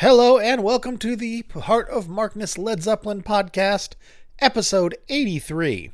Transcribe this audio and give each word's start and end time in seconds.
Hello 0.00 0.38
and 0.38 0.64
welcome 0.64 0.96
to 0.96 1.14
the 1.14 1.44
Heart 1.54 1.90
of 1.90 2.08
Markness 2.08 2.56
Led 2.56 2.82
Zeppelin 2.82 3.22
podcast, 3.22 3.96
episode 4.38 4.96
83. 5.10 5.90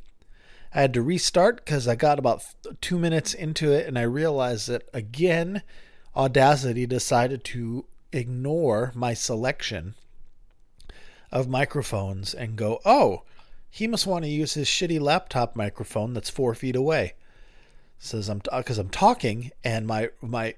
I 0.73 0.79
had 0.79 0.93
to 0.93 1.01
restart 1.01 1.57
because 1.57 1.89
I 1.89 1.95
got 1.95 2.17
about 2.17 2.45
two 2.79 2.97
minutes 2.97 3.33
into 3.33 3.73
it 3.73 3.85
and 3.85 3.99
I 3.99 4.03
realized 4.03 4.69
that 4.69 4.87
again, 4.93 5.61
Audacity 6.15 6.85
decided 6.85 7.43
to 7.43 7.83
ignore 8.13 8.93
my 8.95 9.13
selection 9.13 9.95
of 11.29 11.49
microphones 11.49 12.33
and 12.33 12.55
go, 12.55 12.79
oh, 12.85 13.23
he 13.69 13.87
must 13.87 14.07
want 14.07 14.23
to 14.23 14.31
use 14.31 14.53
his 14.53 14.69
shitty 14.69 15.01
laptop 15.01 15.53
microphone 15.53 16.13
that's 16.13 16.29
four 16.29 16.55
feet 16.55 16.77
away. 16.77 17.15
Says 17.99 18.29
I'm 18.29 18.41
because 18.55 18.77
I'm 18.77 18.87
talking 18.87 19.51
and 19.65 19.85
my 19.85 20.11
my 20.21 20.55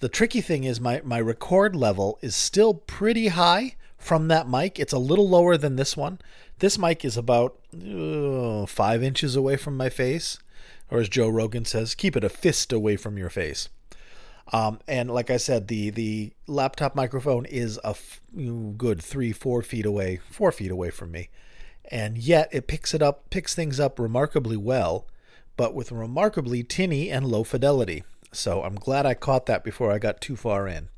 the 0.00 0.08
tricky 0.08 0.40
thing 0.40 0.64
is 0.64 0.80
my 0.80 1.00
my 1.04 1.20
record 1.20 1.74
level 1.76 2.18
is 2.20 2.34
still 2.36 2.74
pretty 2.74 3.28
high 3.28 3.76
from 3.96 4.28
that 4.28 4.48
mic. 4.48 4.78
It's 4.78 4.92
a 4.92 4.98
little 4.98 5.28
lower 5.28 5.56
than 5.56 5.76
this 5.76 5.96
one. 5.96 6.18
This 6.58 6.78
mic 6.78 7.04
is 7.04 7.16
about 7.16 7.58
uh, 7.74 8.66
five 8.66 9.02
inches 9.02 9.34
away 9.34 9.56
from 9.56 9.76
my 9.76 9.88
face, 9.88 10.38
or 10.90 10.98
as 10.98 11.08
Joe 11.08 11.28
Rogan 11.28 11.64
says, 11.64 11.94
keep 11.94 12.16
it 12.16 12.24
a 12.24 12.28
fist 12.28 12.72
away 12.72 12.96
from 12.96 13.18
your 13.18 13.30
face. 13.30 13.68
Um, 14.52 14.80
and 14.86 15.10
like 15.10 15.30
I 15.30 15.38
said, 15.38 15.68
the 15.68 15.90
the 15.90 16.32
laptop 16.46 16.94
microphone 16.94 17.46
is 17.46 17.78
a 17.82 17.90
f- 17.90 18.20
good 18.76 19.02
three, 19.02 19.32
four 19.32 19.62
feet 19.62 19.86
away, 19.86 20.20
four 20.30 20.52
feet 20.52 20.70
away 20.70 20.90
from 20.90 21.10
me, 21.10 21.30
and 21.90 22.18
yet 22.18 22.48
it 22.52 22.66
picks 22.66 22.92
it 22.92 23.02
up, 23.02 23.30
picks 23.30 23.54
things 23.54 23.80
up 23.80 23.98
remarkably 23.98 24.56
well, 24.58 25.06
but 25.56 25.74
with 25.74 25.90
remarkably 25.90 26.62
tinny 26.62 27.10
and 27.10 27.26
low 27.26 27.42
fidelity. 27.42 28.04
So 28.34 28.62
I'm 28.62 28.74
glad 28.74 29.06
I 29.06 29.14
caught 29.14 29.46
that 29.46 29.64
before 29.64 29.90
I 29.90 29.98
got 29.98 30.20
too 30.20 30.36
far 30.36 30.66
in. 30.68 30.88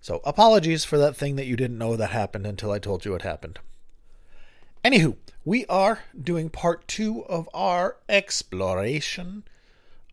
So 0.00 0.20
apologies 0.24 0.84
for 0.84 0.98
that 0.98 1.16
thing 1.16 1.36
that 1.36 1.46
you 1.46 1.56
didn't 1.56 1.78
know 1.78 1.96
that 1.96 2.10
happened 2.10 2.46
until 2.46 2.70
I 2.70 2.78
told 2.78 3.04
you 3.04 3.14
it 3.14 3.22
happened. 3.22 3.58
Anywho, 4.84 5.16
we 5.44 5.64
are 5.66 6.00
doing 6.20 6.50
part 6.50 6.86
two 6.86 7.24
of 7.24 7.48
our 7.54 7.96
exploration 8.08 9.44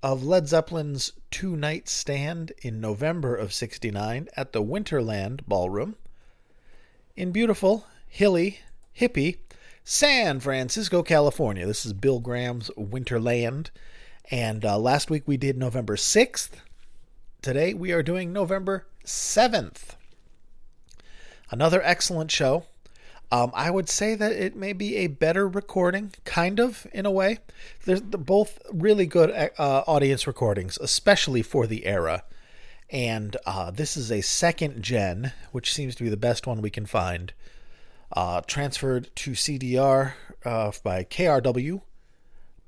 of 0.01 0.23
Led 0.23 0.47
Zeppelin's 0.47 1.11
two 1.29 1.55
night 1.55 1.89
stand 1.89 2.53
in 2.61 2.79
November 2.79 3.35
of 3.35 3.53
69 3.53 4.29
at 4.37 4.53
the 4.53 4.63
Winterland 4.63 5.41
Ballroom 5.47 5.95
in 7.15 7.31
beautiful, 7.31 7.85
hilly, 8.07 8.59
hippie 8.97 9.37
San 9.83 10.39
Francisco, 10.39 11.03
California. 11.03 11.65
This 11.65 11.85
is 11.85 11.93
Bill 11.93 12.19
Graham's 12.19 12.69
Winterland. 12.77 13.69
And 14.29 14.63
uh, 14.63 14.77
last 14.77 15.09
week 15.09 15.23
we 15.25 15.37
did 15.37 15.57
November 15.57 15.95
6th. 15.95 16.51
Today 17.41 17.73
we 17.73 17.91
are 17.91 18.03
doing 18.03 18.31
November 18.31 18.85
7th. 19.05 19.95
Another 21.49 21.81
excellent 21.83 22.31
show. 22.31 22.65
Um, 23.31 23.51
I 23.53 23.71
would 23.71 23.87
say 23.87 24.15
that 24.15 24.33
it 24.33 24.57
may 24.57 24.73
be 24.73 24.97
a 24.97 25.07
better 25.07 25.47
recording, 25.47 26.13
kind 26.25 26.59
of, 26.59 26.85
in 26.91 27.05
a 27.05 27.11
way. 27.11 27.39
They're 27.85 28.01
both 28.01 28.59
really 28.71 29.05
good 29.05 29.31
uh, 29.57 29.83
audience 29.87 30.27
recordings, 30.27 30.77
especially 30.81 31.41
for 31.41 31.65
the 31.65 31.85
era. 31.85 32.23
And 32.89 33.37
uh, 33.45 33.71
this 33.71 33.95
is 33.95 34.11
a 34.11 34.19
second 34.19 34.81
gen, 34.81 35.31
which 35.53 35.73
seems 35.73 35.95
to 35.95 36.03
be 36.03 36.09
the 36.09 36.17
best 36.17 36.45
one 36.45 36.61
we 36.61 36.69
can 36.69 36.85
find. 36.85 37.31
Uh, 38.11 38.41
transferred 38.41 39.09
to 39.15 39.31
CDR 39.31 40.13
uh, 40.43 40.71
by 40.83 41.05
KRW 41.05 41.81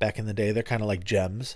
back 0.03 0.19
in 0.19 0.25
the 0.25 0.33
day. 0.33 0.51
They're 0.51 0.63
kind 0.63 0.81
of 0.81 0.87
like 0.89 1.05
Gems, 1.05 1.55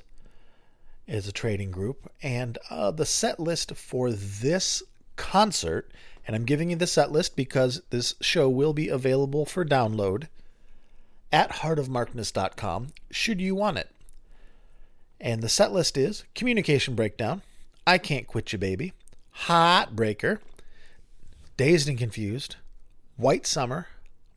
is 1.06 1.28
a 1.28 1.34
trading 1.34 1.70
group. 1.70 2.10
And 2.24 2.58
uh, 2.70 2.92
the 2.92 3.06
set 3.06 3.42
list 3.42 3.76
for 3.76 4.12
this 4.12 4.84
concert 5.18 5.92
and 6.26 6.36
I'm 6.36 6.46
giving 6.46 6.70
you 6.70 6.76
the 6.76 6.88
set 6.88 7.12
list 7.12 7.36
because 7.36 7.82
this 7.90 8.16
show 8.20 8.50
will 8.50 8.74
be 8.74 8.90
available 8.90 9.46
for 9.46 9.66
download 9.66 10.28
at 11.32 11.52
heartofmarkness.com 11.52 12.88
should 13.10 13.40
you 13.40 13.56
want 13.56 13.78
it. 13.78 13.90
And 15.20 15.42
the 15.42 15.50
set 15.50 15.72
list 15.72 15.98
is 15.98 16.26
Communication 16.36 16.96
Breakdown, 16.96 17.42
I 17.86 17.98
Can't 17.98 18.28
Quit 18.28 18.52
You 18.52 18.60
Baby, 18.60 18.94
Heartbreaker, 19.46 20.40
Dazed 21.56 21.88
and 21.88 21.98
Confused, 21.98 22.58
White 23.16 23.48
Summer, 23.48 23.88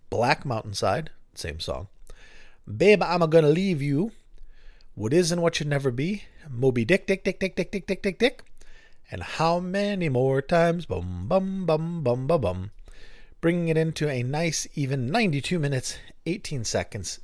Black 0.08 0.44
Mountainside, 0.44 1.08
same 1.34 1.60
song, 1.60 1.88
Babe, 2.76 3.02
I'm 3.02 3.22
a 3.22 3.26
Gonna 3.26 3.48
Leave 3.48 3.82
You, 3.82 4.12
What 4.94 5.12
Is 5.12 5.32
and 5.32 5.42
What 5.42 5.56
Should 5.56 5.66
Never 5.66 5.90
Be, 5.90 6.24
Moby 6.48 6.84
Dick, 6.84 7.06
Dick, 7.06 7.24
Dick, 7.24 7.40
Dick, 7.40 7.56
Dick, 7.56 7.70
Dick, 7.70 7.86
Dick, 7.86 8.02
Dick, 8.02 8.18
Dick, 8.18 8.42
and 9.10 9.22
how 9.22 9.58
many 9.58 10.08
more 10.08 10.40
times? 10.40 10.86
Bum, 10.86 11.26
bum, 11.26 11.66
bum, 11.66 12.02
bum, 12.04 12.26
bum, 12.26 12.40
bum. 12.40 12.70
Bringing 13.40 13.68
it 13.68 13.76
into 13.76 14.08
a 14.08 14.22
nice, 14.22 14.68
even 14.74 15.10
92 15.10 15.58
minutes, 15.58 15.98
18 16.26 16.64
seconds. 16.64 17.18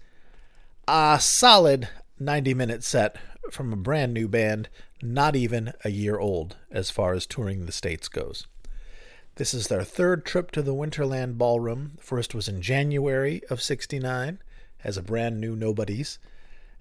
A 0.88 1.18
solid 1.20 1.88
90 2.18 2.54
minute 2.54 2.82
set 2.82 3.16
from 3.50 3.72
a 3.72 3.76
brand 3.76 4.14
new 4.14 4.26
band, 4.26 4.68
not 5.00 5.36
even 5.36 5.72
a 5.84 5.90
year 5.90 6.18
old 6.18 6.56
as 6.72 6.90
far 6.90 7.12
as 7.14 7.26
touring 7.26 7.66
the 7.66 7.72
States 7.72 8.08
goes. 8.08 8.46
This 9.36 9.54
is 9.54 9.68
their 9.68 9.84
third 9.84 10.24
trip 10.24 10.50
to 10.52 10.62
the 10.62 10.74
Winterland 10.74 11.38
Ballroom. 11.38 11.92
The 11.96 12.02
First 12.02 12.34
was 12.34 12.48
in 12.48 12.62
January 12.62 13.42
of 13.48 13.62
69 13.62 14.40
as 14.84 14.96
a 14.96 15.02
brand 15.02 15.40
new 15.40 15.56
Nobodies. 15.56 16.18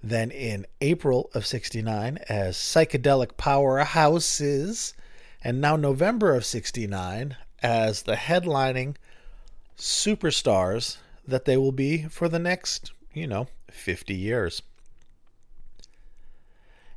Then 0.04 0.32
in 0.32 0.66
April 0.82 1.30
of 1.34 1.46
69 1.46 2.20
as 2.30 2.58
Psychedelic 2.58 3.34
Powerhouses. 3.38 4.94
And 5.44 5.62
now 5.62 5.76
November 5.76 6.36
of 6.36 6.46
69 6.46 7.38
as 7.62 8.04
the 8.04 8.16
headlining 8.16 8.96
superstars 9.78 10.98
that 11.28 11.46
they 11.46 11.58
will 11.58 11.72
be 11.72 12.04
for 12.04 12.30
the 12.30 12.40
next, 12.40 12.92
you 13.14 13.28
know, 13.28 13.48
50 13.72 14.14
years. 14.14 14.62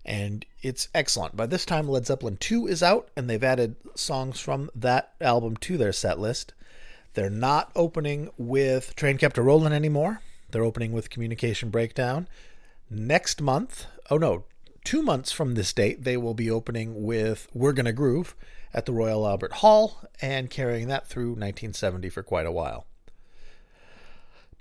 And 0.04 0.46
it's 0.62 0.88
excellent. 0.94 1.36
By 1.36 1.46
this 1.46 1.66
time, 1.66 1.88
Led 1.88 2.06
Zeppelin 2.06 2.38
2 2.38 2.66
is 2.66 2.82
out, 2.82 3.10
and 3.14 3.28
they've 3.28 3.44
added 3.44 3.76
songs 3.94 4.40
from 4.40 4.70
that 4.74 5.12
album 5.20 5.56
to 5.58 5.76
their 5.76 5.92
set 5.92 6.18
list. 6.18 6.54
They're 7.14 7.28
not 7.28 7.70
opening 7.76 8.30
with 8.38 8.96
Train 8.96 9.18
Kept 9.18 9.36
a 9.36 9.42
Rollin' 9.42 9.72
anymore. 9.72 10.22
They're 10.50 10.64
opening 10.64 10.92
with 10.92 11.10
Communication 11.10 11.70
Breakdown 11.70 12.28
next 12.90 13.40
month, 13.40 13.86
oh 14.10 14.18
no, 14.18 14.44
two 14.84 15.02
months 15.02 15.32
from 15.32 15.54
this 15.54 15.72
date, 15.72 16.04
they 16.04 16.16
will 16.16 16.34
be 16.34 16.50
opening 16.50 17.04
with 17.04 17.48
We're 17.52 17.72
Gonna 17.72 17.92
Groove 17.92 18.34
at 18.72 18.86
the 18.86 18.92
Royal 18.92 19.26
Albert 19.26 19.54
Hall 19.54 20.04
and 20.20 20.50
carrying 20.50 20.88
that 20.88 21.06
through 21.06 21.30
1970 21.30 22.08
for 22.10 22.22
quite 22.22 22.46
a 22.46 22.52
while. 22.52 22.86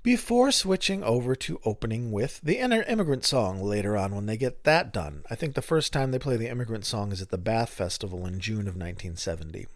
Before 0.02 0.52
switching 0.52 1.02
over 1.02 1.34
to 1.34 1.60
opening 1.64 2.12
with 2.12 2.40
the 2.40 2.58
Inner 2.58 2.82
Immigrant 2.84 3.24
Song 3.24 3.60
later 3.60 3.96
on 3.96 4.14
when 4.14 4.26
they 4.26 4.36
get 4.36 4.64
that 4.64 4.92
done. 4.92 5.24
I 5.28 5.34
think 5.34 5.54
the 5.54 5.60
first 5.60 5.92
time 5.92 6.12
they 6.12 6.18
play 6.18 6.36
the 6.36 6.48
Immigrant 6.48 6.86
Song 6.86 7.12
is 7.12 7.20
at 7.20 7.30
the 7.30 7.36
Bath 7.36 7.70
Festival 7.70 8.24
in 8.24 8.40
June 8.40 8.60
of 8.60 8.76
1970. 8.76 9.66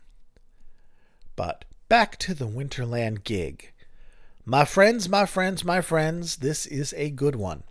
But 1.37 1.65
back 1.89 2.17
to 2.19 2.35
the 2.35 2.47
Winterland 2.47 3.25
gig. 3.25 3.72
My 4.45 4.65
friends, 4.65 5.09
my 5.09 5.25
friends, 5.25 5.65
my 5.65 5.81
friends, 5.81 6.37
this 6.37 6.67
is 6.67 6.93
a 6.97 7.11
good 7.11 7.37
one. 7.37 7.63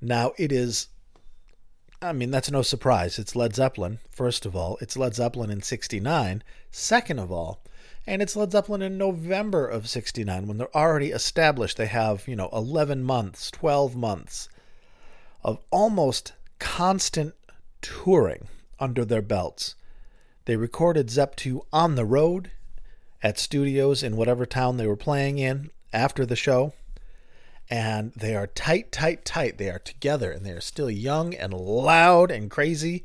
Now, 0.00 0.32
it 0.38 0.52
is, 0.52 0.86
I 2.00 2.12
mean, 2.12 2.30
that's 2.30 2.52
no 2.52 2.62
surprise. 2.62 3.18
It's 3.18 3.34
Led 3.34 3.56
Zeppelin, 3.56 3.98
first 4.12 4.46
of 4.46 4.54
all. 4.54 4.78
It's 4.80 4.96
Led 4.96 5.16
Zeppelin 5.16 5.50
in 5.50 5.60
69, 5.60 6.44
second 6.70 7.18
of 7.18 7.32
all. 7.32 7.64
And 8.06 8.22
it's 8.22 8.36
Led 8.36 8.52
Zeppelin 8.52 8.80
in 8.80 8.96
November 8.96 9.66
of 9.66 9.88
69 9.88 10.46
when 10.46 10.56
they're 10.56 10.76
already 10.76 11.10
established. 11.10 11.78
They 11.78 11.86
have, 11.86 12.28
you 12.28 12.36
know, 12.36 12.48
11 12.52 13.02
months, 13.02 13.50
12 13.50 13.96
months 13.96 14.48
of 15.42 15.58
almost 15.72 16.32
constant 16.60 17.34
touring 17.82 18.46
under 18.78 19.04
their 19.04 19.22
belts. 19.22 19.74
They 20.44 20.54
recorded 20.54 21.10
Zep 21.10 21.34
2 21.34 21.62
on 21.72 21.96
the 21.96 22.04
road 22.04 22.52
at 23.20 23.36
studios 23.36 24.04
in 24.04 24.16
whatever 24.16 24.46
town 24.46 24.76
they 24.76 24.86
were 24.86 24.94
playing 24.94 25.38
in 25.38 25.70
after 25.94 26.26
the 26.26 26.36
show 26.36 26.74
and 27.70 28.12
they 28.12 28.36
are 28.36 28.46
tight, 28.46 28.92
tight, 28.92 29.24
tight. 29.24 29.58
They 29.58 29.70
are 29.70 29.78
together 29.78 30.30
and 30.30 30.44
they 30.44 30.50
are 30.50 30.60
still 30.60 30.90
young 30.90 31.34
and 31.34 31.54
loud 31.54 32.30
and 32.30 32.50
crazy. 32.50 33.04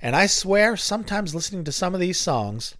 And 0.00 0.14
I 0.14 0.26
swear, 0.26 0.76
sometimes 0.76 1.34
listening 1.34 1.64
to 1.64 1.72
some 1.72 1.94
of 1.94 2.00
these 2.00 2.18
songs, 2.18 2.76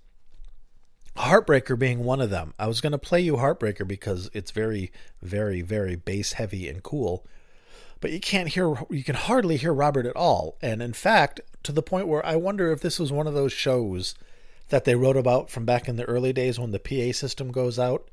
Heartbreaker 1.17 1.79
being 1.79 2.05
one 2.05 2.20
of 2.20 2.31
them. 2.31 2.55
I 2.58 2.67
was 2.67 2.81
going 2.81 2.93
to 2.93 2.99
play 2.99 3.20
you 3.20 3.37
Heartbreaker 3.37 3.87
because 3.87 4.31
it's 4.32 4.50
very, 4.50 4.90
very, 5.20 5.61
very 5.61 5.96
bass 5.96 6.35
heavy 6.35 6.69
and 6.69 6.82
cool. 6.82 7.26
But 8.00 8.12
you 8.12 8.20
can't 8.20 8.49
hear, 8.49 8.75
you 8.90 9.05
can 9.05 9.14
hardly 9.14 9.56
hear 9.56 9.73
Robert 9.73 10.06
at 10.06 10.17
all. 10.17 10.56
And 10.62 10.82
in 10.82 10.93
fact, 10.93 11.40
to 11.64 11.73
the 11.73 11.82
point 11.82 12.08
where 12.08 12.25
I 12.25 12.37
wonder 12.37 12.73
if 12.73 12.81
this 12.81 12.99
was 12.99 13.12
one 13.12 13.26
of 13.26 13.35
those 13.35 13.52
shows 13.52 14.14
that 14.70 14.85
they 14.85 14.94
wrote 14.94 15.17
about 15.17 15.50
from 15.50 15.64
back 15.64 15.88
in 15.88 15.96
the 15.96 16.05
early 16.05 16.32
days 16.32 16.58
when 16.58 16.70
the 16.70 16.78
PA 16.78 17.12
system 17.12 17.52
goes 17.52 17.78
out 17.78 18.08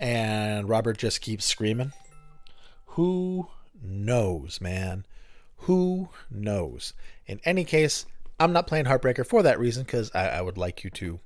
and 0.00 0.68
Robert 0.68 0.96
just 0.98 1.20
keeps 1.20 1.44
screaming. 1.44 1.92
Who 2.86 3.48
knows, 3.80 4.60
man? 4.60 5.04
Who 5.58 6.08
knows? 6.30 6.94
In 7.26 7.38
any 7.44 7.64
case, 7.64 8.06
I'm 8.40 8.52
not 8.54 8.66
playing 8.66 8.86
Heartbreaker 8.86 9.26
for 9.26 9.42
that 9.42 9.60
reason 9.60 9.84
because 9.84 10.10
I, 10.14 10.28
I, 10.28 10.40
would 10.40 10.56
like 10.56 10.82
you 10.82 10.90
to, 10.90 11.20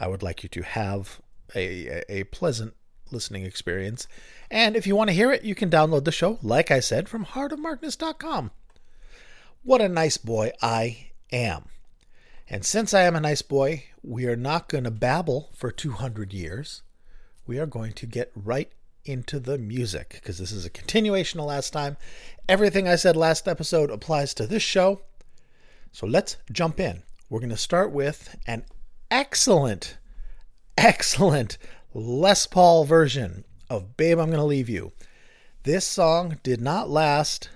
I 0.00 0.08
would 0.08 0.22
like 0.22 0.42
you 0.42 0.48
to 0.50 0.62
have 0.62 1.20
a, 1.54 2.02
a 2.12 2.24
pleasant 2.24 2.74
listening 3.12 3.44
experience. 3.44 4.08
And 4.50 4.74
if 4.74 4.86
you 4.86 4.96
want 4.96 5.10
to 5.10 5.14
hear 5.14 5.30
it, 5.30 5.44
you 5.44 5.54
can 5.54 5.70
download 5.70 6.04
the 6.04 6.12
show, 6.12 6.38
like 6.42 6.72
I 6.72 6.80
said, 6.80 7.08
from 7.08 7.24
heartofmarkness.com. 7.24 8.50
What 9.62 9.80
a 9.80 9.88
nice 9.88 10.16
boy 10.16 10.50
I 10.60 11.10
am. 11.30 11.66
And 12.50 12.64
since 12.64 12.92
I 12.92 13.02
am 13.02 13.14
a 13.14 13.20
nice 13.20 13.42
boy, 13.42 13.84
we 14.02 14.26
are 14.26 14.36
not 14.36 14.68
going 14.68 14.84
to 14.84 14.90
babble 14.90 15.50
for 15.54 15.70
200 15.70 16.32
years. 16.32 16.82
We 17.46 17.58
are 17.58 17.66
going 17.66 17.92
to 17.94 18.06
get 18.06 18.30
right 18.34 18.70
into 19.04 19.40
the 19.40 19.58
music 19.58 20.10
because 20.14 20.38
this 20.38 20.52
is 20.52 20.64
a 20.64 20.70
continuation 20.70 21.40
of 21.40 21.46
last 21.46 21.72
time. 21.72 21.96
Everything 22.48 22.86
I 22.86 22.96
said 22.96 23.16
last 23.16 23.48
episode 23.48 23.90
applies 23.90 24.32
to 24.34 24.46
this 24.46 24.62
show. 24.62 25.00
So 25.90 26.06
let's 26.06 26.36
jump 26.50 26.78
in. 26.78 27.02
We're 27.28 27.40
going 27.40 27.50
to 27.50 27.56
start 27.56 27.90
with 27.90 28.36
an 28.46 28.64
excellent, 29.10 29.98
excellent 30.78 31.58
Les 31.94 32.46
Paul 32.46 32.84
version 32.84 33.44
of 33.68 33.96
Babe, 33.96 34.18
I'm 34.18 34.30
Gonna 34.30 34.44
Leave 34.44 34.68
You. 34.68 34.92
This 35.64 35.86
song 35.86 36.38
did 36.42 36.60
not 36.60 36.88
last 36.88 37.50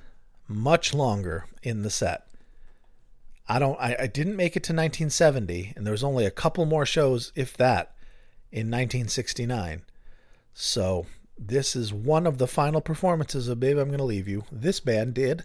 much 0.46 0.94
longer 0.94 1.46
in 1.62 1.82
the 1.82 1.90
set. 1.90 2.26
I 3.48 3.58
don't 3.58 3.78
I, 3.80 3.96
I 4.00 4.06
didn't 4.06 4.36
make 4.36 4.56
it 4.56 4.62
to 4.64 4.72
1970, 4.72 5.72
and 5.76 5.86
there 5.86 5.92
was 5.92 6.04
only 6.04 6.26
a 6.26 6.30
couple 6.30 6.66
more 6.66 6.86
shows, 6.86 7.32
if 7.34 7.56
that, 7.56 7.95
in 8.56 8.68
1969. 8.68 9.82
So 10.54 11.04
this 11.38 11.76
is 11.76 11.92
one 11.92 12.26
of 12.26 12.38
the 12.38 12.46
final 12.46 12.80
performances 12.80 13.48
of 13.48 13.60
Babe 13.60 13.76
I'm 13.76 13.90
Gonna 13.90 14.02
Leave 14.02 14.26
You. 14.26 14.44
This 14.50 14.80
band 14.80 15.12
did, 15.12 15.44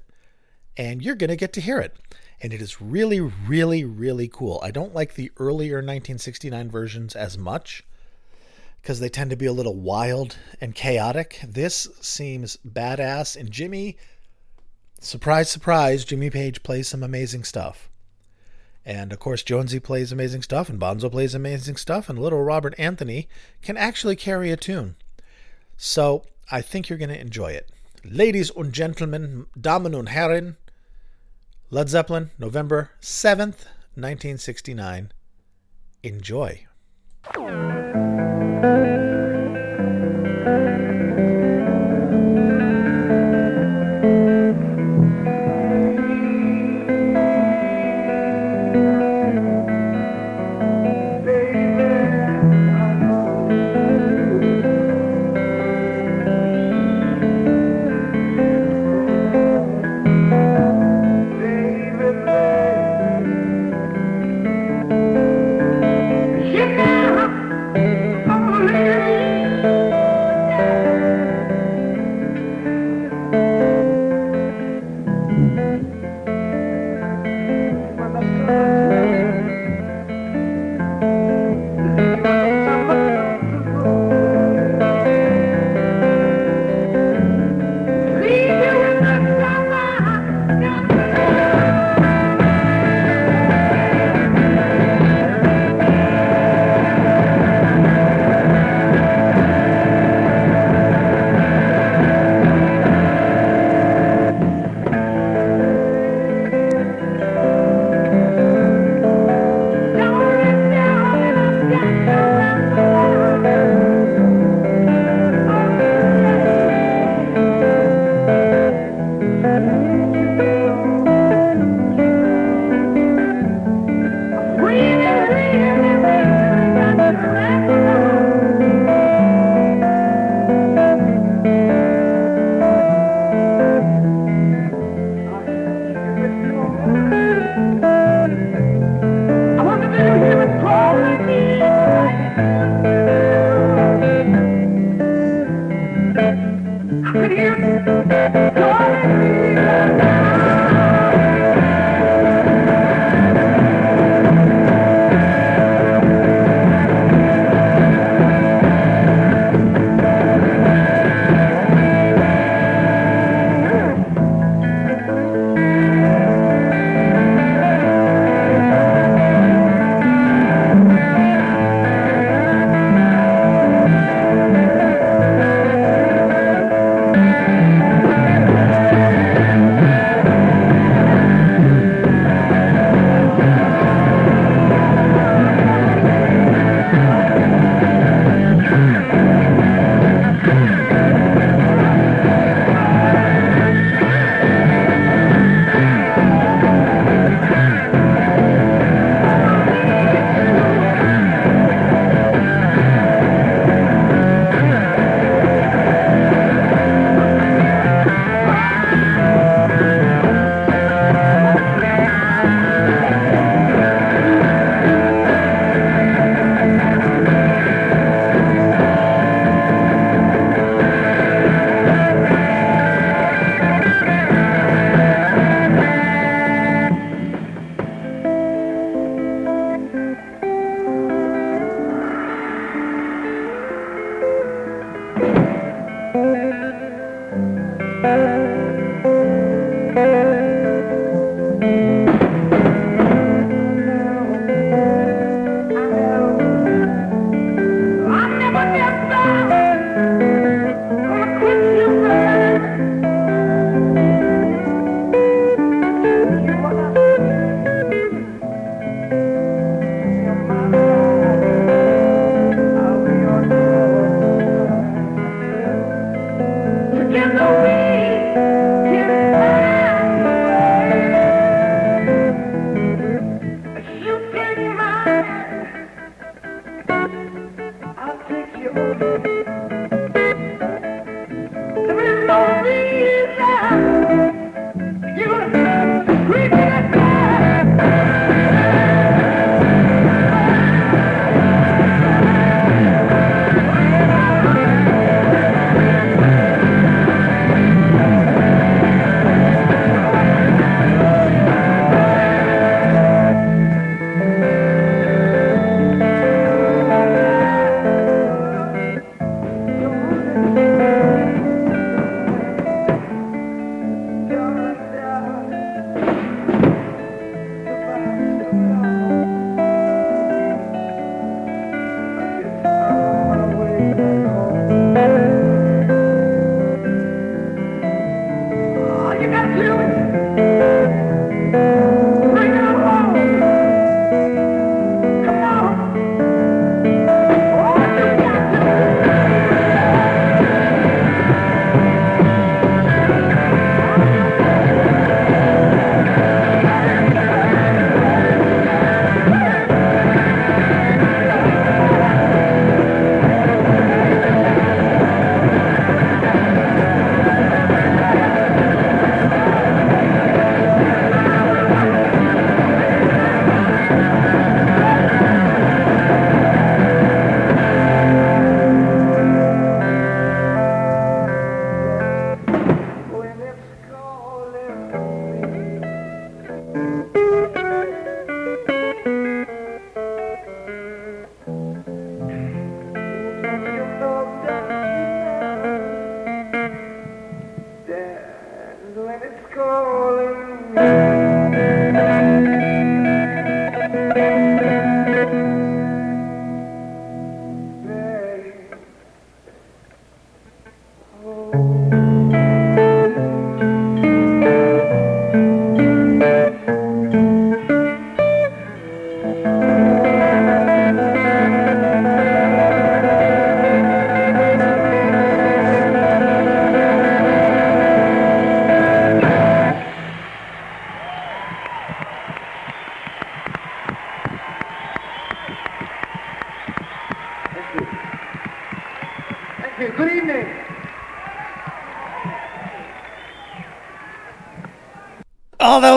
and 0.77 1.01
you're 1.01 1.15
gonna 1.15 1.35
get 1.35 1.51
to 1.53 1.61
hear 1.61 1.79
it. 1.79 1.93
And 2.39 2.53
it 2.53 2.61
is 2.61 2.81
really, 2.81 3.19
really, 3.19 3.83
really 3.83 4.29
cool. 4.29 4.61
I 4.63 4.71
don't 4.71 4.95
like 4.95 5.15
the 5.15 5.29
earlier 5.35 5.79
1969 5.79 6.71
versions 6.71 7.13
as 7.13 7.37
much 7.37 7.83
because 8.81 9.01
they 9.01 9.09
tend 9.09 9.29
to 9.31 9.35
be 9.35 9.45
a 9.45 9.51
little 9.51 9.75
wild 9.75 10.37
and 10.61 10.73
chaotic. 10.73 11.41
This 11.45 11.89
seems 11.99 12.57
badass, 12.65 13.35
and 13.35 13.51
Jimmy, 13.51 13.97
surprise, 15.01 15.49
surprise, 15.49 16.05
Jimmy 16.05 16.29
Page 16.29 16.63
plays 16.63 16.87
some 16.87 17.03
amazing 17.03 17.43
stuff. 17.43 17.90
And 18.85 19.13
of 19.13 19.19
course, 19.19 19.43
Jonesy 19.43 19.79
plays 19.79 20.11
amazing 20.11 20.41
stuff, 20.41 20.69
and 20.69 20.79
Bonzo 20.79 21.11
plays 21.11 21.35
amazing 21.35 21.75
stuff, 21.75 22.09
and 22.09 22.17
little 22.17 22.41
Robert 22.41 22.73
Anthony 22.77 23.27
can 23.61 23.77
actually 23.77 24.15
carry 24.15 24.51
a 24.51 24.57
tune. 24.57 24.95
So 25.77 26.23
I 26.51 26.61
think 26.61 26.89
you're 26.89 26.97
going 26.97 27.09
to 27.09 27.19
enjoy 27.19 27.51
it. 27.51 27.71
Ladies 28.03 28.51
and 28.55 28.73
gentlemen, 28.73 29.45
Damen 29.59 29.95
und 29.95 30.09
Herren, 30.09 30.57
Led 31.69 31.89
Zeppelin, 31.89 32.31
November 32.39 32.91
7th, 33.01 33.65
1969. 33.95 35.11
Enjoy. 36.03 36.65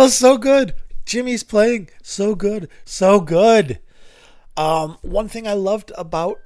Was 0.05 0.15
so 0.15 0.37
good. 0.37 0.75
Jimmy's 1.07 1.43
playing 1.43 1.89
so 2.03 2.35
good, 2.35 2.69
so 2.85 3.21
good. 3.21 3.79
Um, 4.55 4.99
one 5.01 5.29
thing 5.29 5.49
I 5.49 5.55
loved 5.55 5.93
about 5.97 6.39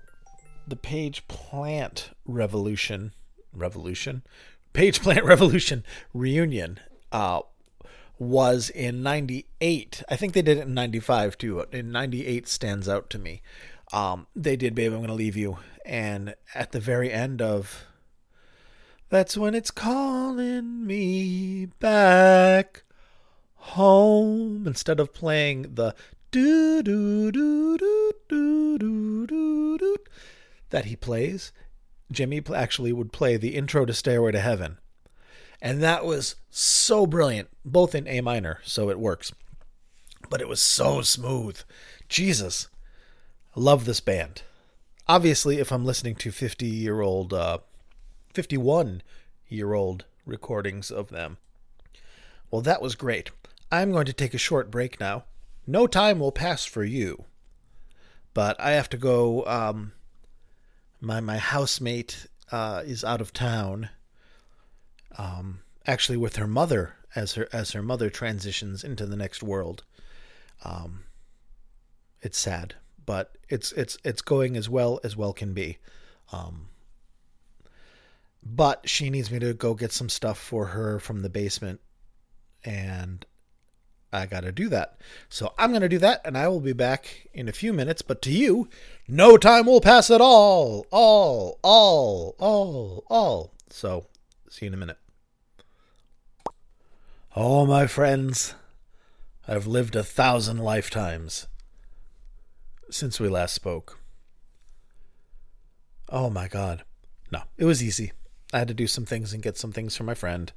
the 0.69 0.77
Page 0.77 1.27
Plant 1.27 2.11
Revolution, 2.25 3.15
Revolution, 3.53 4.23
Page 4.73 5.03
Plant 5.03 5.25
Revolution 5.25 5.85
reunion, 6.15 6.79
uh, 7.11 7.41
was 8.17 8.71
in 8.71 9.03
'98. 9.03 10.05
I 10.09 10.15
think 10.15 10.35
they 10.35 10.43
did 10.43 10.59
it 10.59 10.69
in 10.69 10.75
'95 10.75 11.37
too. 11.37 11.65
In 11.73 11.91
'98 11.91 12.47
stands 12.47 12.89
out 12.89 13.11
to 13.11 13.19
me. 13.19 13.43
Um, 13.93 14.29
they 14.37 14.55
did 14.55 14.77
"Babe, 14.77 14.93
I'm 14.93 15.01
Gonna 15.01 15.15
Leave 15.15 15.37
You," 15.37 15.59
and 15.85 16.37
at 16.55 16.71
the 16.71 16.81
very 16.81 17.13
end 17.13 17.43
of 17.43 17.87
that's 19.09 19.37
when 19.37 19.57
it's 19.57 19.73
calling 19.73 20.87
me 20.87 21.67
back 21.81 22.85
home 23.59 24.67
instead 24.67 25.01
of 25.01 25.13
playing 25.13 25.75
the 25.75 25.95
do 26.31 26.83
do 26.83 27.31
do 27.31 27.79
do 27.79 28.13
do 28.29 28.79
do 28.79 29.27
do 29.27 29.79
do 29.79 29.97
that 30.71 30.87
he 30.87 30.97
plays. 30.97 31.53
Jimmy 32.11 32.43
actually 32.55 32.93
would 32.93 33.13
play 33.13 33.37
the 33.37 33.55
intro 33.55 33.85
to 33.85 33.93
Stairway 33.93 34.33
to 34.33 34.41
Heaven. 34.41 34.79
And 35.61 35.83
that 35.83 36.05
was 36.05 36.37
so 36.51 37.07
brilliant, 37.07 37.49
both 37.65 37.95
in 37.95 38.07
A 38.07 38.21
minor, 38.21 38.61
so 38.65 38.91
it 38.91 38.99
works. 38.99 39.33
But 40.31 40.41
it 40.41 40.49
was 40.49 40.63
so 40.63 41.03
smooth. 41.03 41.61
Jesus. 42.09 42.69
I 43.57 43.61
love 43.61 43.85
this 43.85 44.01
band. 44.01 44.43
Obviously, 45.07 45.59
if 45.59 45.73
I'm 45.73 45.85
listening 45.85 46.15
to 46.17 46.31
50 46.31 46.67
year 46.67 47.01
old, 47.01 47.33
uh, 47.33 47.59
51 48.35 49.03
year 49.49 49.73
old 49.73 50.05
recordings 50.25 50.91
of 50.91 51.09
them, 51.09 51.39
well, 52.51 52.63
that 52.63 52.83
was 52.83 52.95
great. 52.95 53.31
I'm 53.71 53.93
going 53.93 54.07
to 54.07 54.13
take 54.13 54.35
a 54.35 54.39
short 54.39 54.71
break 54.71 54.99
now. 54.99 55.25
No 55.67 55.87
time 55.87 56.19
will 56.19 56.33
pass 56.33 56.65
for 56.65 56.85
you. 56.85 57.25
But 58.35 58.59
I 58.61 58.71
have 58.73 58.89
to 58.91 58.97
go. 58.97 59.45
Um, 59.47 59.93
my 61.01 61.21
my 61.21 61.39
housemate 61.39 62.27
uh, 62.51 62.83
is 62.85 63.05
out 63.05 63.21
of 63.21 63.33
town. 63.33 63.91
Um, 65.17 65.61
actually, 65.87 66.19
with 66.19 66.37
her 66.37 66.47
mother 66.47 66.95
as 67.15 67.35
her 67.35 67.49
as 67.53 67.73
her 67.73 67.83
mother 67.83 68.11
transitions 68.11 68.85
into 68.85 69.07
the 69.07 69.17
next 69.17 69.43
world. 69.43 69.85
Um, 70.65 71.05
it's 72.21 72.39
sad, 72.39 72.75
but 73.05 73.37
it's 73.49 73.73
it's 73.73 73.99
it's 74.05 74.23
going 74.23 74.57
as 74.57 74.69
well 74.69 75.01
as 75.05 75.17
well 75.17 75.33
can 75.33 75.53
be. 75.53 75.79
Um, 76.33 76.69
but 78.45 78.89
she 78.89 79.11
needs 79.11 79.31
me 79.31 79.39
to 79.41 79.55
go 79.55 79.75
get 79.75 79.93
some 79.93 80.09
stuff 80.09 80.39
for 80.39 80.67
her 80.67 80.99
from 80.99 81.23
the 81.23 81.29
basement, 81.29 81.81
and 82.65 83.25
I 84.13 84.27
got 84.27 84.41
to 84.45 84.53
do 84.53 84.69
that. 84.71 84.99
So 85.29 85.53
I'm 85.59 85.71
going 85.71 85.83
to 85.83 85.89
do 85.89 85.99
that, 85.99 86.23
and 86.25 86.37
I 86.37 86.49
will 86.49 86.61
be 86.61 86.73
back 86.73 87.29
in 87.35 87.49
a 87.49 87.53
few 87.53 87.73
minutes. 87.73 88.03
But 88.03 88.23
to 88.23 88.33
you, 88.33 88.69
no 89.07 89.37
time 89.37 89.67
will 89.67 89.81
pass 89.81 90.11
at 90.11 90.21
all. 90.21 90.87
All, 90.91 91.59
all, 91.63 92.35
all, 92.39 93.05
all. 93.09 93.53
So 93.71 94.07
see 94.49 94.67
you 94.67 94.69
in 94.69 94.75
a 94.75 94.79
minute. 94.79 94.99
Oh, 97.37 97.67
my 97.67 97.87
friends, 97.87 98.55
I've 99.47 99.67
lived 99.67 99.95
a 99.95 100.03
thousand 100.03 100.59
lifetimes 100.59 101.47
since 102.91 103.21
we 103.21 103.29
last 103.29 103.55
spoke. 103.55 103.99
Oh, 106.09 106.31
my 106.31 106.49
God. 106.49 106.83
No, 107.31 107.43
it 107.59 107.67
was 107.67 107.83
easy. 107.83 108.13
I 108.53 108.61
had 108.61 108.69
to 108.69 108.75
do 108.75 108.87
some 108.87 109.05
things 109.05 109.35
and 109.35 109.43
get 109.43 109.59
some 109.59 109.73
things 109.73 109.95
for 109.95 110.05
my 110.05 110.15
friend 110.15 110.51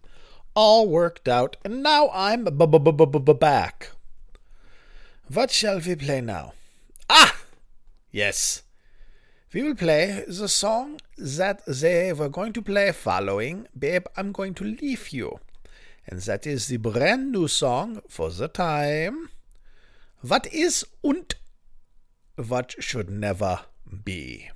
all 0.56 0.88
worked 0.88 1.28
out, 1.28 1.58
and 1.64 1.82
now 1.82 2.10
I'm 2.14 2.44
back. 2.46 3.92
What 5.34 5.52
shall 5.52 5.80
we 5.80 5.96
play 5.96 6.22
now? 6.22 6.54
Ah! 7.10 7.36
Yes. 8.12 8.64
We 9.54 9.64
will 9.64 9.76
play 9.76 10.24
the 10.28 10.48
song 10.48 11.00
that 11.18 11.66
they 11.66 12.14
were 12.14 12.30
going 12.30 12.54
to 12.54 12.62
play 12.62 12.92
following 12.92 13.68
Babe, 13.78 14.06
I'm 14.16 14.32
Going 14.32 14.54
to 14.56 14.64
Leave 14.64 15.10
You. 15.10 15.40
And 16.08 16.22
that 16.22 16.48
is 16.48 16.68
the 16.68 16.78
brand 16.78 17.32
new 17.32 17.48
song 17.48 18.02
for 18.08 18.30
the 18.30 18.48
time. 18.48 19.30
What 20.22 20.48
is 20.54 20.86
und 21.04 21.36
what 22.36 22.76
should 22.80 23.10
never 23.10 23.62
be. 24.04 24.50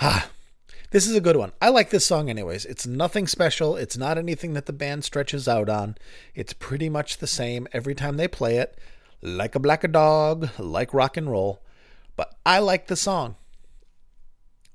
Ah, 0.00 0.30
this 0.96 1.06
is 1.06 1.14
a 1.14 1.20
good 1.20 1.36
one. 1.36 1.52
I 1.60 1.68
like 1.68 1.90
this 1.90 2.06
song 2.06 2.30
anyways. 2.30 2.64
It's 2.64 2.86
nothing 2.86 3.26
special. 3.26 3.76
It's 3.76 3.98
not 3.98 4.16
anything 4.16 4.54
that 4.54 4.64
the 4.64 4.72
band 4.72 5.04
stretches 5.04 5.46
out 5.46 5.68
on. 5.68 5.98
It's 6.34 6.54
pretty 6.54 6.88
much 6.88 7.18
the 7.18 7.26
same 7.26 7.68
every 7.70 7.94
time 7.94 8.16
they 8.16 8.26
play 8.26 8.56
it. 8.56 8.78
Like 9.20 9.54
a 9.54 9.58
black 9.58 9.84
a 9.84 9.88
dog, 9.88 10.48
like 10.58 10.94
rock 10.94 11.18
and 11.18 11.30
roll. 11.30 11.62
But 12.16 12.34
I 12.46 12.60
like 12.60 12.86
the 12.86 12.96
song. 12.96 13.36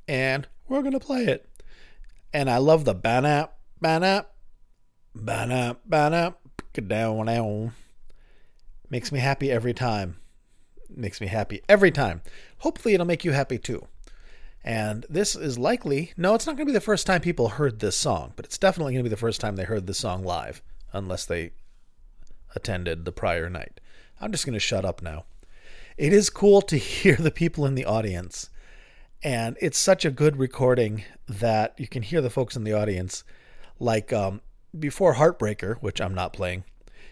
And 0.07 0.47
we're 0.67 0.83
to 0.83 0.99
play 0.99 1.25
it. 1.25 1.49
And 2.31 2.51
I 2.51 2.57
love 2.57 2.85
the 2.85 2.93
banap, 2.93 3.49
banap, 3.83 4.27
banap, 5.17 5.77
banap, 5.89 6.35
down, 6.87 7.25
down. 7.25 7.73
Makes 8.91 9.11
me 9.11 9.17
happy 9.17 9.49
every 9.49 9.73
time. 9.73 10.17
Makes 10.87 11.19
me 11.19 11.25
happy 11.25 11.63
every 11.67 11.89
time. 11.89 12.21
Hopefully, 12.59 12.93
it'll 12.93 13.07
make 13.07 13.25
you 13.25 13.31
happy 13.31 13.57
too. 13.57 13.87
And 14.63 15.05
this 15.09 15.35
is 15.35 15.57
likely, 15.57 16.13
no, 16.17 16.35
it's 16.35 16.45
not 16.45 16.55
going 16.55 16.67
to 16.67 16.71
be 16.71 16.77
the 16.77 16.81
first 16.81 17.07
time 17.07 17.21
people 17.21 17.49
heard 17.49 17.79
this 17.79 17.95
song, 17.95 18.33
but 18.35 18.45
it's 18.45 18.59
definitely 18.59 18.93
going 18.93 19.03
to 19.03 19.09
be 19.09 19.13
the 19.13 19.17
first 19.17 19.41
time 19.41 19.55
they 19.55 19.63
heard 19.63 19.87
this 19.87 19.97
song 19.97 20.23
live, 20.23 20.61
unless 20.93 21.25
they 21.25 21.51
attended 22.55 23.03
the 23.03 23.11
prior 23.11 23.49
night. 23.49 23.79
I'm 24.19 24.31
just 24.31 24.45
going 24.45 24.53
to 24.53 24.59
shut 24.59 24.85
up 24.85 25.01
now. 25.01 25.25
It 25.97 26.13
is 26.13 26.29
cool 26.29 26.61
to 26.63 26.77
hear 26.77 27.15
the 27.15 27.31
people 27.31 27.65
in 27.65 27.73
the 27.73 27.85
audience, 27.85 28.49
and 29.23 29.57
it's 29.59 29.79
such 29.79 30.05
a 30.05 30.11
good 30.11 30.37
recording 30.37 31.03
that 31.27 31.73
you 31.77 31.87
can 31.87 32.03
hear 32.03 32.21
the 32.21 32.29
folks 32.29 32.55
in 32.55 32.63
the 32.63 32.73
audience. 32.73 33.23
Like 33.79 34.13
um, 34.13 34.41
before 34.77 35.15
Heartbreaker, 35.15 35.77
which 35.77 35.99
I'm 35.99 36.13
not 36.13 36.33
playing, 36.33 36.65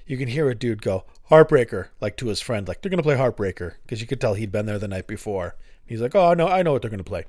you 0.05 0.17
can 0.17 0.27
hear 0.27 0.49
a 0.49 0.55
dude 0.55 0.83
go, 0.83 1.05
Heartbreaker, 1.31 1.87
like 1.99 2.15
to 2.17 2.27
his 2.27 2.41
friend, 2.41 2.67
like 2.67 2.81
they're 2.81 2.91
going 2.91 2.97
to 2.97 3.03
play 3.03 3.17
Heartbreaker, 3.17 3.73
because 3.81 4.01
you 4.01 4.07
could 4.07 4.21
tell 4.21 4.35
he'd 4.35 4.51
been 4.51 4.67
there 4.67 4.79
the 4.79 4.87
night 4.87 5.07
before 5.07 5.55
He's 5.89 6.01
like, 6.01 6.13
oh, 6.13 6.36
no, 6.36 6.48
I 6.48 6.62
know 6.62 6.74
what 6.74 6.84
they're 6.84 6.91
going 6.91 7.00
to 7.00 7.03
play. 7.03 7.25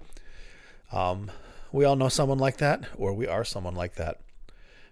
Um, 0.93 1.31
we 1.73 1.87
all 1.87 1.97
know 1.97 2.11
someone 2.11 2.37
like 2.39 2.59
that, 2.59 2.85
or 2.99 3.15
we 3.15 3.27
are 3.27 3.43
someone 3.43 3.75
like 3.75 3.95
that. 3.95 4.21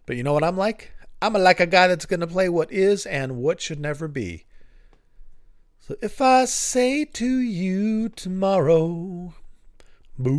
But 0.06 0.16
you 0.16 0.22
know 0.22 0.32
what 0.32 0.42
I'm 0.42 0.56
like? 0.56 0.92
I'm 1.20 1.34
like 1.34 1.60
a 1.60 1.66
guy 1.66 1.86
that's 1.86 2.06
going 2.06 2.20
to 2.20 2.26
play 2.26 2.48
what 2.48 2.72
is 2.72 3.04
and 3.04 3.36
what 3.36 3.60
should 3.60 3.78
never 3.78 4.08
be. 4.08 4.46
So 5.80 5.96
if 6.00 6.22
I 6.22 6.46
say 6.46 7.04
to 7.04 7.26
you 7.26 8.08
tomorrow, 8.08 9.34
do 10.18 10.32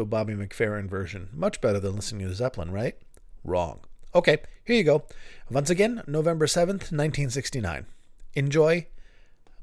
a 0.00 0.04
Bobby 0.04 0.34
McFerrin 0.34 0.90
version. 0.90 1.28
Much 1.32 1.60
better 1.60 1.78
than 1.78 1.94
listening 1.94 2.26
to 2.26 2.34
Zeppelin, 2.34 2.72
right? 2.72 2.96
Wrong. 3.44 3.78
Okay, 4.12 4.38
here 4.64 4.74
you 4.74 4.82
go. 4.82 5.04
Once 5.48 5.70
again, 5.70 6.02
November 6.08 6.46
7th, 6.46 6.90
1969. 6.90 7.86
Enjoy 8.34 8.88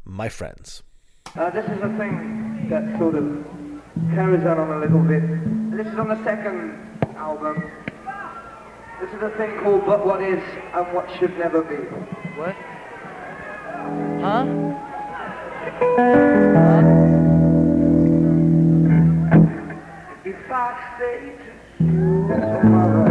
my 0.05 0.29
friends. 0.29 0.83
Uh, 1.35 1.49
this 1.49 1.65
is 1.65 1.81
a 1.81 1.89
thing 1.97 2.67
that 2.69 2.97
sort 2.97 3.15
of 3.15 3.45
carries 4.13 4.45
on 4.45 4.59
a 4.59 4.79
little 4.79 4.99
bit. 4.99 5.21
This 5.75 5.87
is 5.87 5.99
on 5.99 6.07
the 6.07 6.23
second 6.23 6.79
album. 7.17 7.71
This 9.01 9.09
is 9.09 9.21
a 9.21 9.31
thing 9.31 9.57
called 9.59 9.85
But 9.85 10.05
What 10.05 10.21
Is 10.21 10.41
and 10.73 10.93
What 10.93 11.09
Should 11.19 11.37
Never 11.37 11.61
Be. 11.61 11.75
What? 12.37 12.55
Huh? 14.21 14.45
If 20.25 20.51
I 20.51 20.95
say 20.97 21.35
to 21.79 21.83
you 21.83 23.04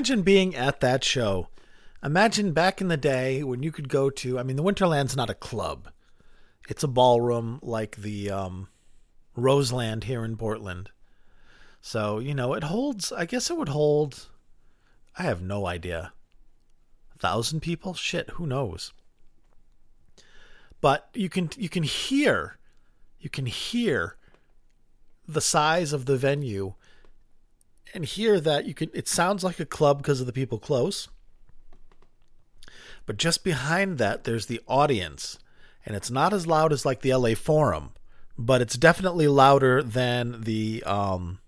Imagine 0.00 0.22
being 0.22 0.56
at 0.56 0.80
that 0.80 1.04
show. 1.04 1.48
Imagine 2.02 2.52
back 2.52 2.80
in 2.80 2.88
the 2.88 2.96
day 2.96 3.42
when 3.42 3.62
you 3.62 3.70
could 3.70 3.90
go 3.90 4.08
to, 4.08 4.38
I 4.38 4.42
mean, 4.42 4.56
the 4.56 4.62
Winterland's 4.62 5.14
not 5.14 5.28
a 5.28 5.34
club. 5.34 5.88
It's 6.70 6.82
a 6.82 6.88
ballroom 6.88 7.58
like 7.60 7.96
the 7.96 8.30
um, 8.30 8.68
Roseland 9.36 10.04
here 10.04 10.24
in 10.24 10.38
Portland. 10.38 10.88
So, 11.82 12.18
you 12.18 12.34
know, 12.34 12.54
it 12.54 12.64
holds, 12.64 13.12
I 13.12 13.26
guess 13.26 13.50
it 13.50 13.58
would 13.58 13.68
hold, 13.68 14.28
I 15.18 15.24
have 15.24 15.42
no 15.42 15.66
idea. 15.66 16.14
A 17.14 17.18
thousand 17.18 17.60
people? 17.60 17.92
Shit, 17.92 18.30
who 18.30 18.46
knows? 18.46 18.94
But 20.80 21.10
you 21.12 21.28
can 21.28 21.50
you 21.58 21.68
can 21.68 21.82
hear 21.82 22.56
you 23.18 23.28
can 23.28 23.44
hear 23.44 24.16
the 25.28 25.42
size 25.42 25.92
of 25.92 26.06
the 26.06 26.16
venue 26.16 26.72
and 27.94 28.04
hear 28.04 28.40
that 28.40 28.66
you 28.66 28.74
can 28.74 28.90
it 28.94 29.08
sounds 29.08 29.44
like 29.44 29.60
a 29.60 29.66
club 29.66 29.98
because 29.98 30.20
of 30.20 30.26
the 30.26 30.32
people 30.32 30.58
close 30.58 31.08
but 33.06 33.16
just 33.16 33.42
behind 33.44 33.98
that 33.98 34.24
there's 34.24 34.46
the 34.46 34.60
audience 34.66 35.38
and 35.84 35.96
it's 35.96 36.10
not 36.10 36.32
as 36.32 36.46
loud 36.46 36.72
as 36.72 36.84
like 36.84 37.00
the 37.00 37.14
LA 37.14 37.34
Forum 37.34 37.90
but 38.38 38.60
it's 38.60 38.76
definitely 38.76 39.28
louder 39.28 39.82
than 39.82 40.42
the 40.42 40.82
um 40.84 41.40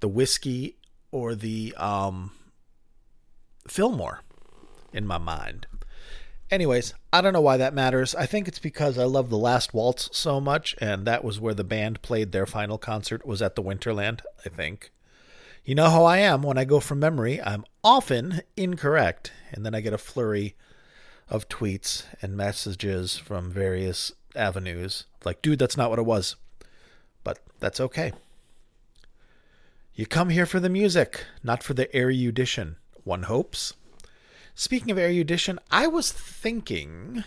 the 0.00 0.08
Whisky 0.08 0.76
or 1.10 1.34
the 1.34 1.74
um 1.76 2.32
Fillmore 3.66 4.20
in 4.92 5.06
my 5.06 5.18
mind 5.18 5.66
Anyways, 6.50 6.94
I 7.12 7.20
don't 7.20 7.32
know 7.32 7.40
why 7.40 7.56
that 7.56 7.74
matters. 7.74 8.14
I 8.14 8.26
think 8.26 8.46
it's 8.46 8.60
because 8.60 8.96
I 8.96 9.04
love 9.04 9.28
the 9.28 9.36
Last 9.36 9.72
Waltz 9.72 10.08
so 10.16 10.40
much, 10.40 10.76
and 10.78 11.04
that 11.06 11.24
was 11.24 11.40
where 11.40 11.54
the 11.54 11.64
band 11.64 12.00
played 12.00 12.30
their 12.30 12.46
final 12.46 12.78
concert 12.78 13.26
was 13.26 13.40
at 13.40 13.56
the 13.56 13.62
Winterland, 13.62 14.20
I 14.44 14.50
think. 14.50 14.92
You 15.64 15.74
know 15.74 15.88
how 15.88 16.04
I 16.04 16.18
am 16.18 16.42
when 16.42 16.58
I 16.58 16.66
go 16.66 16.78
from 16.78 16.98
memory. 16.98 17.40
I'm 17.40 17.64
often 17.82 18.42
incorrect, 18.54 19.32
and 19.50 19.64
then 19.64 19.74
I 19.74 19.80
get 19.80 19.94
a 19.94 19.98
flurry 19.98 20.56
of 21.30 21.48
tweets 21.48 22.04
and 22.20 22.36
messages 22.36 23.16
from 23.16 23.50
various 23.50 24.12
avenues. 24.36 25.06
Like, 25.24 25.40
dude, 25.40 25.58
that's 25.58 25.78
not 25.78 25.88
what 25.88 25.98
it 25.98 26.04
was. 26.04 26.36
But 27.22 27.38
that's 27.60 27.80
okay. 27.80 28.12
You 29.94 30.04
come 30.04 30.28
here 30.28 30.44
for 30.44 30.60
the 30.60 30.68
music, 30.68 31.24
not 31.42 31.62
for 31.62 31.72
the 31.72 31.94
erudition, 31.96 32.76
one 33.02 33.22
hopes. 33.22 33.72
Speaking 34.54 34.90
of 34.90 34.98
erudition, 34.98 35.58
I 35.70 35.86
was 35.86 36.12
thinking. 36.12 37.24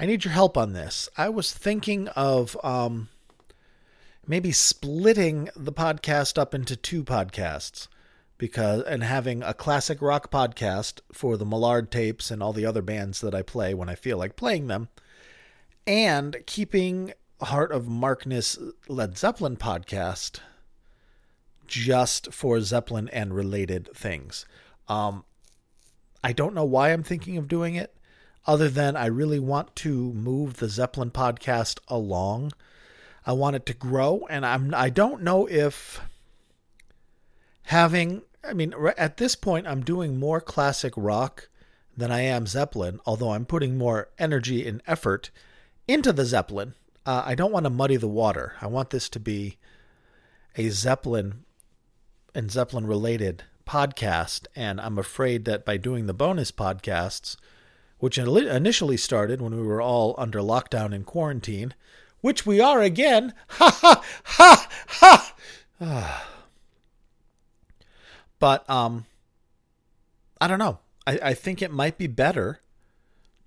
I 0.00 0.06
need 0.06 0.24
your 0.24 0.32
help 0.32 0.56
on 0.56 0.72
this. 0.72 1.08
I 1.16 1.28
was 1.28 1.52
thinking 1.52 2.08
of 2.08 2.56
um, 2.64 3.08
maybe 4.30 4.52
splitting 4.52 5.48
the 5.56 5.72
podcast 5.72 6.38
up 6.38 6.54
into 6.54 6.76
two 6.76 7.02
podcasts 7.02 7.88
because 8.38 8.80
and 8.84 9.02
having 9.02 9.42
a 9.42 9.52
classic 9.52 10.00
rock 10.00 10.30
podcast 10.30 11.00
for 11.12 11.36
the 11.36 11.44
Millard 11.44 11.90
tapes 11.90 12.30
and 12.30 12.40
all 12.40 12.52
the 12.52 12.64
other 12.64 12.80
bands 12.80 13.20
that 13.22 13.34
I 13.34 13.42
play 13.42 13.74
when 13.74 13.88
I 13.88 13.96
feel 13.96 14.16
like 14.16 14.36
playing 14.36 14.68
them, 14.68 14.88
and 15.84 16.36
keeping 16.46 17.12
Heart 17.42 17.72
of 17.72 17.88
Markness 17.88 18.56
Led 18.86 19.18
Zeppelin 19.18 19.56
podcast 19.56 20.38
just 21.66 22.32
for 22.32 22.60
Zeppelin 22.60 23.08
and 23.08 23.34
related 23.34 23.88
things. 23.96 24.46
Um, 24.86 25.24
I 26.22 26.32
don't 26.32 26.54
know 26.54 26.64
why 26.64 26.92
I'm 26.92 27.02
thinking 27.02 27.36
of 27.36 27.48
doing 27.48 27.74
it, 27.74 27.96
other 28.46 28.68
than 28.68 28.94
I 28.94 29.06
really 29.06 29.40
want 29.40 29.74
to 29.76 30.12
move 30.12 30.58
the 30.58 30.68
Zeppelin 30.68 31.10
podcast 31.10 31.80
along. 31.88 32.52
I 33.26 33.32
want 33.32 33.56
it 33.56 33.66
to 33.66 33.74
grow, 33.74 34.26
and 34.30 34.46
I'm 34.46 34.74
I 34.74 34.90
don't 34.90 35.22
know 35.22 35.46
if 35.46 36.00
having 37.64 38.22
I 38.42 38.52
mean 38.52 38.74
at 38.96 39.18
this 39.18 39.34
point 39.34 39.66
I'm 39.66 39.82
doing 39.82 40.18
more 40.18 40.40
classic 40.40 40.94
rock 40.96 41.48
than 41.96 42.10
I 42.10 42.22
am 42.22 42.46
Zeppelin, 42.46 43.00
although 43.04 43.32
I'm 43.32 43.44
putting 43.44 43.76
more 43.76 44.08
energy 44.18 44.66
and 44.66 44.82
effort 44.86 45.30
into 45.86 46.12
the 46.12 46.24
Zeppelin. 46.24 46.74
Uh, 47.04 47.22
I 47.24 47.34
don't 47.34 47.52
want 47.52 47.64
to 47.64 47.70
muddy 47.70 47.96
the 47.96 48.08
water. 48.08 48.54
I 48.60 48.66
want 48.66 48.90
this 48.90 49.08
to 49.10 49.20
be 49.20 49.58
a 50.56 50.70
Zeppelin 50.70 51.44
and 52.34 52.50
Zeppelin 52.50 52.86
related 52.86 53.44
podcast, 53.66 54.46
and 54.56 54.80
I'm 54.80 54.98
afraid 54.98 55.44
that 55.44 55.64
by 55.64 55.76
doing 55.76 56.06
the 56.06 56.14
bonus 56.14 56.50
podcasts, 56.50 57.36
which 57.98 58.18
initially 58.18 58.96
started 58.96 59.40
when 59.40 59.54
we 59.54 59.62
were 59.62 59.82
all 59.82 60.14
under 60.18 60.40
lockdown 60.40 60.94
and 60.94 61.06
quarantine, 61.06 61.74
which 62.20 62.46
we 62.46 62.60
are 62.60 62.80
again, 62.80 63.34
ha 63.48 63.70
ha 63.82 64.04
ha 64.24 65.34
ha. 65.78 66.26
but 68.38 68.68
um, 68.68 69.06
I 70.40 70.46
don't 70.46 70.58
know. 70.58 70.78
I, 71.06 71.18
I 71.22 71.34
think 71.34 71.62
it 71.62 71.72
might 71.72 71.98
be 71.98 72.06
better 72.06 72.60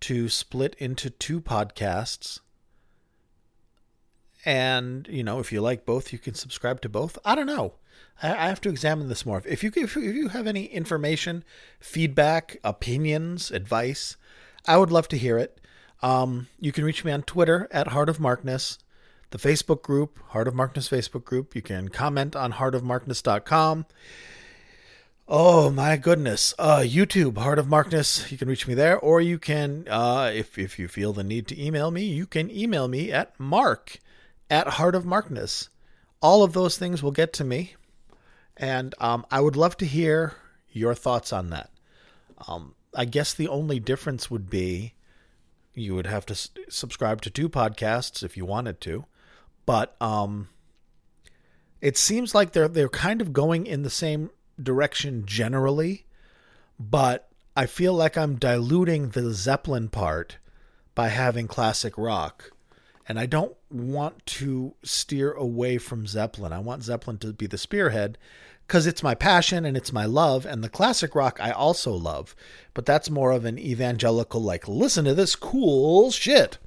to 0.01 0.27
split 0.29 0.75
into 0.79 1.09
two 1.09 1.39
podcasts. 1.39 2.39
And, 4.45 5.07
you 5.07 5.23
know, 5.23 5.39
if 5.39 5.51
you 5.51 5.61
like 5.61 5.85
both, 5.85 6.11
you 6.11 6.19
can 6.19 6.33
subscribe 6.33 6.81
to 6.81 6.89
both. 6.89 7.17
I 7.23 7.35
don't 7.35 7.47
know. 7.47 7.75
I 8.21 8.47
have 8.47 8.61
to 8.61 8.69
examine 8.69 9.09
this 9.09 9.25
more. 9.25 9.41
If 9.45 9.63
you 9.63 9.71
if 9.75 9.95
you 9.95 10.29
have 10.29 10.47
any 10.47 10.65
information, 10.65 11.43
feedback, 11.79 12.57
opinions, 12.63 13.51
advice, 13.51 14.17
I 14.65 14.77
would 14.77 14.91
love 14.91 15.07
to 15.09 15.17
hear 15.17 15.37
it. 15.37 15.59
Um, 16.03 16.47
you 16.59 16.73
can 16.73 16.83
reach 16.83 17.05
me 17.05 17.13
on 17.13 17.23
Twitter 17.23 17.69
at 17.71 17.87
Heart 17.87 18.09
of 18.09 18.19
Markness, 18.19 18.77
the 19.31 19.37
Facebook 19.37 19.81
group, 19.81 20.19
Heart 20.27 20.49
of 20.49 20.53
Markness 20.53 20.89
Facebook 20.89 21.23
group. 21.23 21.55
You 21.55 21.61
can 21.61 21.87
comment 21.87 22.35
on 22.35 22.51
heartofmarkness.com. 22.51 23.85
Oh 25.29 25.69
my 25.69 25.95
goodness. 25.95 26.53
Uh, 26.59 26.79
YouTube, 26.79 27.37
Heart 27.37 27.57
of 27.57 27.69
Markness. 27.69 28.29
You 28.29 28.37
can 28.37 28.49
reach 28.49 28.67
me 28.67 28.73
there, 28.73 28.99
or 28.99 29.21
you 29.21 29.39
can, 29.39 29.87
uh, 29.89 30.29
if, 30.35 30.57
if 30.57 30.77
you 30.77 30.89
feel 30.89 31.13
the 31.13 31.23
need 31.23 31.47
to 31.47 31.59
email 31.59 31.89
me, 31.89 32.03
you 32.03 32.27
can 32.27 32.51
email 32.51 32.89
me 32.89 33.09
at 33.09 33.39
mark 33.39 33.99
at 34.51 34.67
Heart 34.67 34.95
of 34.95 35.05
Markness. 35.05 35.69
All 36.21 36.43
of 36.43 36.51
those 36.51 36.77
things 36.77 37.01
will 37.01 37.11
get 37.11 37.31
to 37.33 37.45
me. 37.45 37.75
And 38.57 38.93
um, 38.99 39.25
I 39.31 39.39
would 39.39 39.55
love 39.55 39.77
to 39.77 39.85
hear 39.85 40.33
your 40.69 40.95
thoughts 40.95 41.31
on 41.31 41.49
that. 41.51 41.71
Um, 42.45 42.75
I 42.93 43.05
guess 43.05 43.33
the 43.33 43.47
only 43.47 43.79
difference 43.79 44.29
would 44.29 44.49
be 44.49 44.93
you 45.73 45.95
would 45.95 46.07
have 46.07 46.25
to 46.27 46.33
s- 46.33 46.49
subscribe 46.69 47.21
to 47.21 47.29
two 47.29 47.49
podcasts 47.49 48.23
if 48.23 48.37
you 48.37 48.45
wanted 48.45 48.79
to, 48.81 49.05
but 49.65 49.95
um, 50.01 50.49
it 51.81 51.97
seems 51.97 52.33
like 52.35 52.51
they're 52.51 52.67
they're 52.67 52.89
kind 52.89 53.21
of 53.21 53.33
going 53.33 53.65
in 53.65 53.83
the 53.83 53.89
same 53.89 54.29
direction 54.61 55.25
generally, 55.25 56.05
but 56.79 57.29
I 57.55 57.65
feel 57.65 57.93
like 57.93 58.17
I'm 58.17 58.35
diluting 58.35 59.09
the 59.09 59.33
Zeppelin 59.33 59.89
part 59.89 60.37
by 60.95 61.09
having 61.09 61.47
classic 61.47 61.97
rock. 61.97 62.51
And 63.05 63.19
I 63.19 63.25
don't 63.25 63.55
want 63.69 64.25
to 64.27 64.75
steer 64.81 65.33
away 65.33 65.77
from 65.77 66.07
Zeppelin. 66.07 66.53
I 66.53 66.59
want 66.59 66.83
Zeppelin 66.83 67.17
to 67.17 67.33
be 67.33 67.47
the 67.47 67.57
spearhead 67.57 68.17
because 68.73 68.87
it's 68.87 69.03
my 69.03 69.13
passion 69.13 69.65
and 69.65 69.77
it's 69.77 69.93
my 69.93 70.03
love. 70.03 70.47
And 70.47 70.63
the 70.63 70.67
classic 70.67 71.13
rock 71.13 71.37
I 71.39 71.51
also 71.51 71.93
love, 71.93 72.35
but 72.73 72.87
that's 72.87 73.07
more 73.07 73.31
of 73.31 73.45
an 73.45 73.59
evangelical, 73.59 74.41
like, 74.41 74.67
listen 74.67 75.05
to 75.05 75.13
this 75.13 75.35
cool 75.35 76.09
shit. 76.09 76.57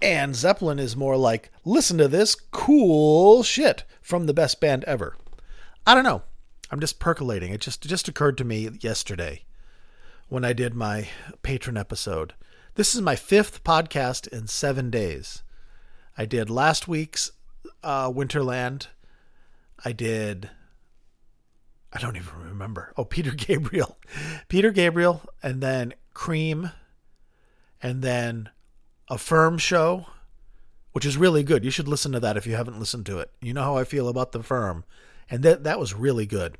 And 0.00 0.34
Zeppelin 0.34 0.78
is 0.78 0.96
more 0.96 1.18
like, 1.18 1.50
listen 1.62 1.98
to 1.98 2.08
this 2.08 2.34
cool 2.34 3.42
shit 3.42 3.84
from 4.00 4.24
the 4.24 4.32
best 4.32 4.62
band 4.62 4.82
ever. 4.84 5.14
I 5.86 5.94
don't 5.94 6.04
know. 6.04 6.22
I'm 6.70 6.80
just 6.80 6.98
percolating. 6.98 7.52
It 7.52 7.60
just 7.60 7.82
just 7.82 8.08
occurred 8.08 8.38
to 8.38 8.44
me 8.44 8.70
yesterday 8.80 9.42
when 10.30 10.42
I 10.42 10.54
did 10.54 10.74
my 10.74 11.06
patron 11.42 11.76
episode. 11.76 12.32
This 12.76 12.94
is 12.94 13.02
my 13.02 13.14
fifth 13.14 13.62
podcast 13.62 14.26
in 14.28 14.46
seven 14.46 14.88
days. 14.88 15.42
I 16.16 16.24
did 16.24 16.48
last 16.48 16.88
week's 16.88 17.30
uh, 17.84 18.10
Winterland. 18.10 18.86
I 19.84 19.92
did. 19.92 20.48
I 21.92 21.98
don't 21.98 22.16
even 22.16 22.34
remember. 22.38 22.92
Oh, 22.96 23.04
Peter 23.04 23.30
Gabriel, 23.36 23.98
Peter 24.48 24.70
Gabriel, 24.70 25.22
and 25.42 25.60
then 25.60 25.94
Cream, 26.14 26.70
and 27.82 28.02
then 28.02 28.50
a 29.08 29.18
Firm 29.18 29.58
show, 29.58 30.06
which 30.92 31.04
is 31.04 31.16
really 31.16 31.42
good. 31.42 31.64
You 31.64 31.70
should 31.70 31.88
listen 31.88 32.12
to 32.12 32.20
that 32.20 32.36
if 32.36 32.46
you 32.46 32.54
haven't 32.54 32.78
listened 32.78 33.06
to 33.06 33.18
it. 33.18 33.30
You 33.40 33.54
know 33.54 33.62
how 33.62 33.76
I 33.76 33.84
feel 33.84 34.08
about 34.08 34.32
the 34.32 34.42
Firm, 34.42 34.84
and 35.28 35.42
that 35.42 35.64
that 35.64 35.80
was 35.80 35.94
really 35.94 36.26
good. 36.26 36.56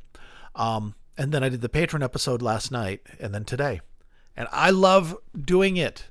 Um, 0.55 0.95
and 1.17 1.33
then 1.33 1.45
I 1.45 1.49
did 1.49 1.61
the 1.61 1.69
patron 1.69 2.03
episode 2.03 2.43
last 2.43 2.73
night, 2.73 3.07
and 3.21 3.35
then 3.35 3.45
today, 3.45 3.81
and 4.37 4.49
I 4.51 4.71
love 4.71 5.17
doing 5.39 5.77
it. 5.77 6.09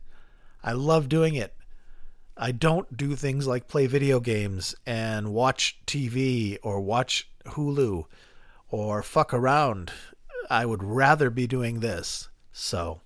I 0.64 0.74
love 0.74 1.10
doing 1.10 1.36
it. 1.36 1.56
I 2.38 2.54
don't 2.54 2.96
do 2.96 3.16
things 3.16 3.48
like 3.48 3.68
play 3.68 3.86
video 3.86 4.22
games 4.22 4.74
and 4.86 5.34
watch 5.34 5.78
TV 5.86 6.58
or 6.64 6.80
watch 6.80 7.30
Hulu 7.48 8.06
or 8.70 9.02
fuck 9.04 9.34
around. 9.34 9.92
I 10.50 10.66
would 10.66 10.84
rather 10.84 11.30
be 11.30 11.48
doing 11.48 11.80
this. 11.80 12.30
So 12.52 13.02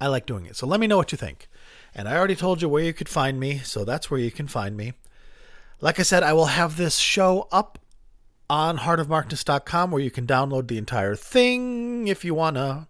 I 0.00 0.08
like 0.08 0.26
doing 0.26 0.46
it. 0.46 0.56
So 0.56 0.66
let 0.66 0.80
me 0.80 0.86
know 0.86 0.96
what 0.96 1.12
you 1.12 1.18
think. 1.18 1.48
And 1.94 2.08
I 2.08 2.16
already 2.16 2.34
told 2.34 2.62
you 2.62 2.68
where 2.68 2.82
you 2.82 2.92
could 2.92 3.08
find 3.08 3.38
me, 3.38 3.58
so 3.58 3.84
that's 3.84 4.10
where 4.10 4.20
you 4.20 4.30
can 4.30 4.48
find 4.48 4.76
me. 4.76 4.94
Like 5.80 6.00
I 6.00 6.04
said, 6.04 6.22
I 6.22 6.32
will 6.32 6.46
have 6.46 6.76
this 6.76 6.96
show 6.96 7.48
up 7.52 7.78
on 8.48 8.78
heartofmarkness.com 8.78 9.90
where 9.90 10.02
you 10.02 10.10
can 10.10 10.26
download 10.26 10.68
the 10.68 10.78
entire 10.78 11.14
thing 11.14 12.08
if 12.08 12.24
you 12.24 12.34
want 12.34 12.56
to. 12.56 12.86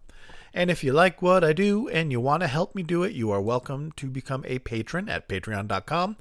And 0.55 0.71
if 0.71 0.85
you 0.85 0.93
like 0.93 1.23
what 1.23 1.43
I 1.43 1.53
do 1.53 1.89
and 1.89 2.13
you 2.13 2.21
want 2.21 2.43
to 2.43 2.47
help 2.47 2.75
me 2.75 2.83
do 2.83 3.03
it, 3.03 3.13
you 3.13 3.31
are 3.31 3.41
welcome 3.41 3.93
to 3.93 4.09
become 4.09 4.45
a 4.47 4.59
patron 4.59 5.09
at 5.09 5.29
patreon.com 5.29 6.17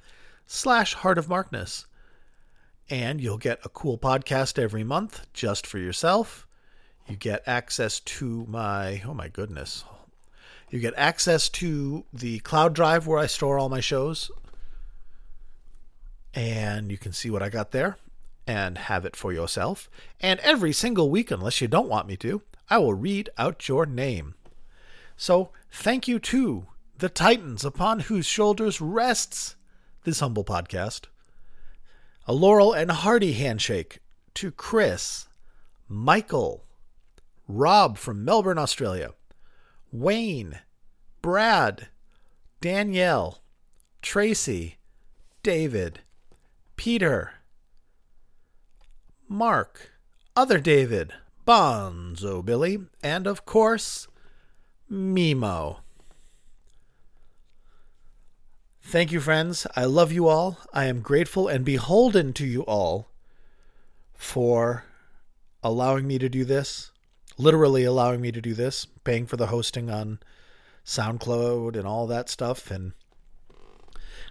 slash 0.46 0.96
heartofmarkness. 0.96 1.86
And 2.92 3.22
you'll 3.22 3.38
get 3.38 3.66
a 3.66 3.70
cool 3.70 3.98
podcast 3.98 4.60
every 4.60 4.84
month 4.84 5.26
just 5.32 5.66
for 5.66 5.78
yourself. 5.78 6.46
You 7.08 7.16
get 7.16 7.42
access 7.48 8.02
to 8.02 8.46
my, 8.50 9.02
oh 9.08 9.14
my 9.14 9.30
goodness. 9.30 9.86
You 10.70 10.80
get 10.80 10.94
access 10.98 11.48
to 11.50 12.04
the 12.12 12.40
cloud 12.40 12.76
drive 12.76 13.08
where 13.08 13.18
I 13.18 13.28
store 13.28 13.58
all 13.58 13.70
my 13.70 13.80
shows. 13.80 14.30
And 16.34 16.92
you 16.92 16.98
can 16.98 17.14
see 17.14 17.30
what 17.30 17.42
I 17.42 17.48
got 17.48 17.72
there 17.72 17.96
and 18.46 18.78
have 18.78 19.06
it 19.06 19.16
for 19.16 19.32
yourself. 19.32 19.90
And 20.20 20.42
every 20.42 20.74
single 20.74 21.10
week, 21.10 21.32
unless 21.32 21.62
you 21.62 21.70
don't 21.70 21.88
want 21.88 22.08
me 22.08 22.18
to, 22.18 22.42
I 22.70 22.78
will 22.80 22.94
read 22.94 23.30
out 23.38 23.70
your 23.70 23.86
name. 23.86 24.36
So 25.16 25.52
thank 25.72 26.10
you 26.10 26.20
to 26.20 26.66
the 26.98 27.08
Titans 27.08 27.64
upon 27.64 28.02
whose 28.02 28.26
shoulders 28.26 28.82
rests 28.82 29.56
this 30.04 30.20
humble 30.20 30.44
podcast. 30.44 31.06
A 32.28 32.34
laurel 32.34 32.74
and 32.74 32.92
hearty 32.92 33.34
handshake 33.34 34.00
to 34.36 34.52
Chris, 34.52 35.28
Michael, 35.88 36.64
Rob 37.48 37.98
from 37.98 38.24
Melbourne, 38.24 38.58
Australia, 38.58 39.12
Wayne, 39.92 40.60
Brad, 41.22 41.88
Danielle, 42.62 43.42
Tracy, 44.02 44.78
David, 45.44 46.02
Peter, 46.76 47.34
Mark, 49.28 49.92
Other 50.36 50.60
David, 50.60 51.14
Bonzo 51.46 52.44
Billy, 52.44 52.80
and 53.04 53.28
of 53.28 53.46
course, 53.46 54.08
Mimo. 54.90 55.81
Thank 58.92 59.14
you, 59.14 59.22
friends. 59.22 59.66
I 59.74 59.86
love 59.86 60.12
you 60.12 60.28
all. 60.28 60.58
I 60.74 60.84
am 60.84 61.00
grateful 61.00 61.48
and 61.48 61.64
beholden 61.64 62.34
to 62.34 62.46
you 62.46 62.64
all 62.64 63.08
for 64.14 64.84
allowing 65.64 66.06
me 66.06 66.20
to 66.20 66.28
do 66.28 66.44
this, 66.44 66.92
literally 67.38 67.86
allowing 67.86 68.20
me 68.20 68.34
to 68.34 68.42
do 68.42 68.54
this, 68.54 68.86
paying 69.06 69.28
for 69.28 69.38
the 69.38 69.48
hosting 69.48 69.90
on 69.90 70.20
SoundCloud 70.86 71.78
and 71.78 71.88
all 71.88 72.06
that 72.08 72.28
stuff. 72.28 72.70
And 72.70 72.92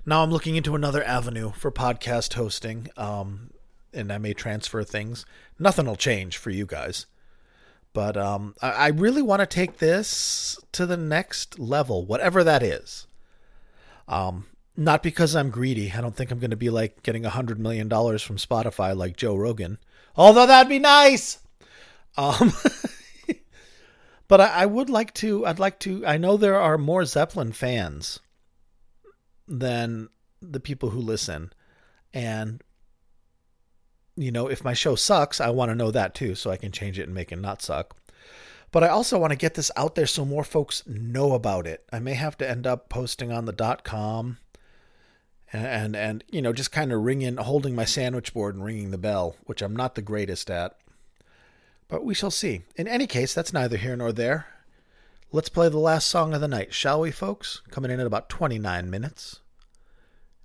now 0.05 0.23
I'm 0.23 0.31
looking 0.31 0.57
into 0.57 0.75
another 0.75 1.03
avenue 1.05 1.53
for 1.53 1.73
podcast 1.73 2.35
hosting. 2.35 2.89
Um, 2.99 3.53
and 3.95 4.13
I 4.13 4.19
may 4.19 4.35
transfer 4.35 4.85
things. 4.85 5.25
Nothing 5.59 5.87
will 5.87 5.97
change 5.97 6.37
for 6.37 6.51
you 6.51 6.67
guys. 6.67 7.07
But 7.95 8.19
um, 8.19 8.55
I, 8.61 8.71
I 8.73 8.89
really 8.89 9.23
want 9.23 9.41
to 9.41 9.47
take 9.47 9.79
this 9.79 10.59
to 10.73 10.85
the 10.85 10.99
next 10.99 11.59
level, 11.59 12.05
whatever 12.05 12.45
that 12.45 12.63
is. 12.63 13.07
Um, 14.11 14.47
not 14.77 15.03
because 15.03 15.37
I'm 15.37 15.51
greedy. 15.51 15.93
I 15.93 16.01
don't 16.01 16.15
think 16.15 16.31
I'm 16.31 16.41
going 16.41 16.51
to 16.51 16.57
be 16.57 16.69
like 16.69 17.03
getting 17.03 17.25
a 17.25 17.31
hundred 17.31 17.61
million 17.61 17.89
dollars 17.89 18.23
from 18.23 18.37
Spotify 18.37 18.95
like 18.95 19.17
Joe 19.17 19.37
Rogan. 19.37 19.79
Although 20.17 20.47
that'd 20.47 20.69
be 20.69 20.81
nice. 20.81 21.39
Um, 22.17 22.53
but 24.29 24.41
I, 24.41 24.47
I 24.49 24.67
would 24.67 24.91
like 24.91 25.15
to. 25.15 25.47
I'd 25.47 25.61
like 25.61 25.79
to. 25.81 26.05
I 26.05 26.19
know 26.19 26.37
there 26.37 26.61
are 26.61 26.77
more 26.77 27.05
Zeppelin 27.05 27.53
fans 27.53 28.19
than 29.47 30.09
the 30.43 30.61
people 30.61 30.91
who 30.91 31.01
listen, 31.01 31.53
and 32.13 32.63
you 34.17 34.33
know, 34.33 34.49
if 34.49 34.65
my 34.65 34.75
show 34.75 34.97
sucks, 34.97 35.41
I 35.41 35.51
want 35.51 35.71
to 35.71 35.77
know 35.77 35.93
that 35.93 36.15
too, 36.15 36.35
so 36.35 36.51
I 36.51 36.57
can 36.57 36.73
change 36.73 36.99
it 36.99 37.05
and 37.05 37.15
make 37.15 37.31
it 37.31 37.39
not 37.39 37.63
suck. 37.63 37.97
But 38.73 38.85
I 38.85 38.89
also 38.89 39.19
want 39.19 39.33
to 39.33 39.37
get 39.37 39.55
this 39.55 39.71
out 39.77 39.95
there 39.95 40.07
so 40.07 40.25
more 40.25 40.45
folks 40.45 40.87
know 40.87 41.33
about 41.33 41.67
it. 41.67 41.85
I 41.93 41.99
may 41.99 42.15
have 42.15 42.39
to 42.39 42.49
end 42.49 42.67
up 42.67 42.89
posting 42.89 43.33
on 43.33 43.45
the 43.45 43.53
dot 43.53 43.83
com 43.83 44.39
and, 45.53 45.67
and, 45.67 45.97
and 45.97 46.25
you 46.31 46.41
know, 46.41 46.53
just 46.53 46.71
kind 46.71 46.93
of 46.93 47.03
ringing, 47.03 47.37
holding 47.37 47.75
my 47.75 47.85
sandwich 47.85 48.33
board 48.33 48.55
and 48.55 48.65
ringing 48.65 48.91
the 48.91 48.99
bell, 48.99 49.37
which 49.45 49.63
I'm 49.63 49.75
not 49.75 49.95
the 49.95 50.03
greatest 50.03 50.51
at. 50.51 50.77
But 51.89 52.05
we 52.05 52.15
shall 52.15 52.31
see. 52.31 52.63
In 52.77 52.87
any 52.87 53.09
case, 53.09 53.35
that's 53.35 53.53
neither 53.53 53.77
here 53.77 53.97
nor 53.97 54.13
there. 54.13 54.47
Let's 55.33 55.49
play 55.49 55.69
the 55.69 55.79
last 55.79 56.09
song 56.09 56.35
of 56.35 56.41
the 56.41 56.49
night, 56.49 56.73
shall 56.73 57.01
we, 57.01 57.11
folks? 57.11 57.63
Coming 57.71 57.91
in 57.91 58.01
at 58.01 58.07
about 58.07 58.29
29 58.29 58.89
minutes. 58.89 59.41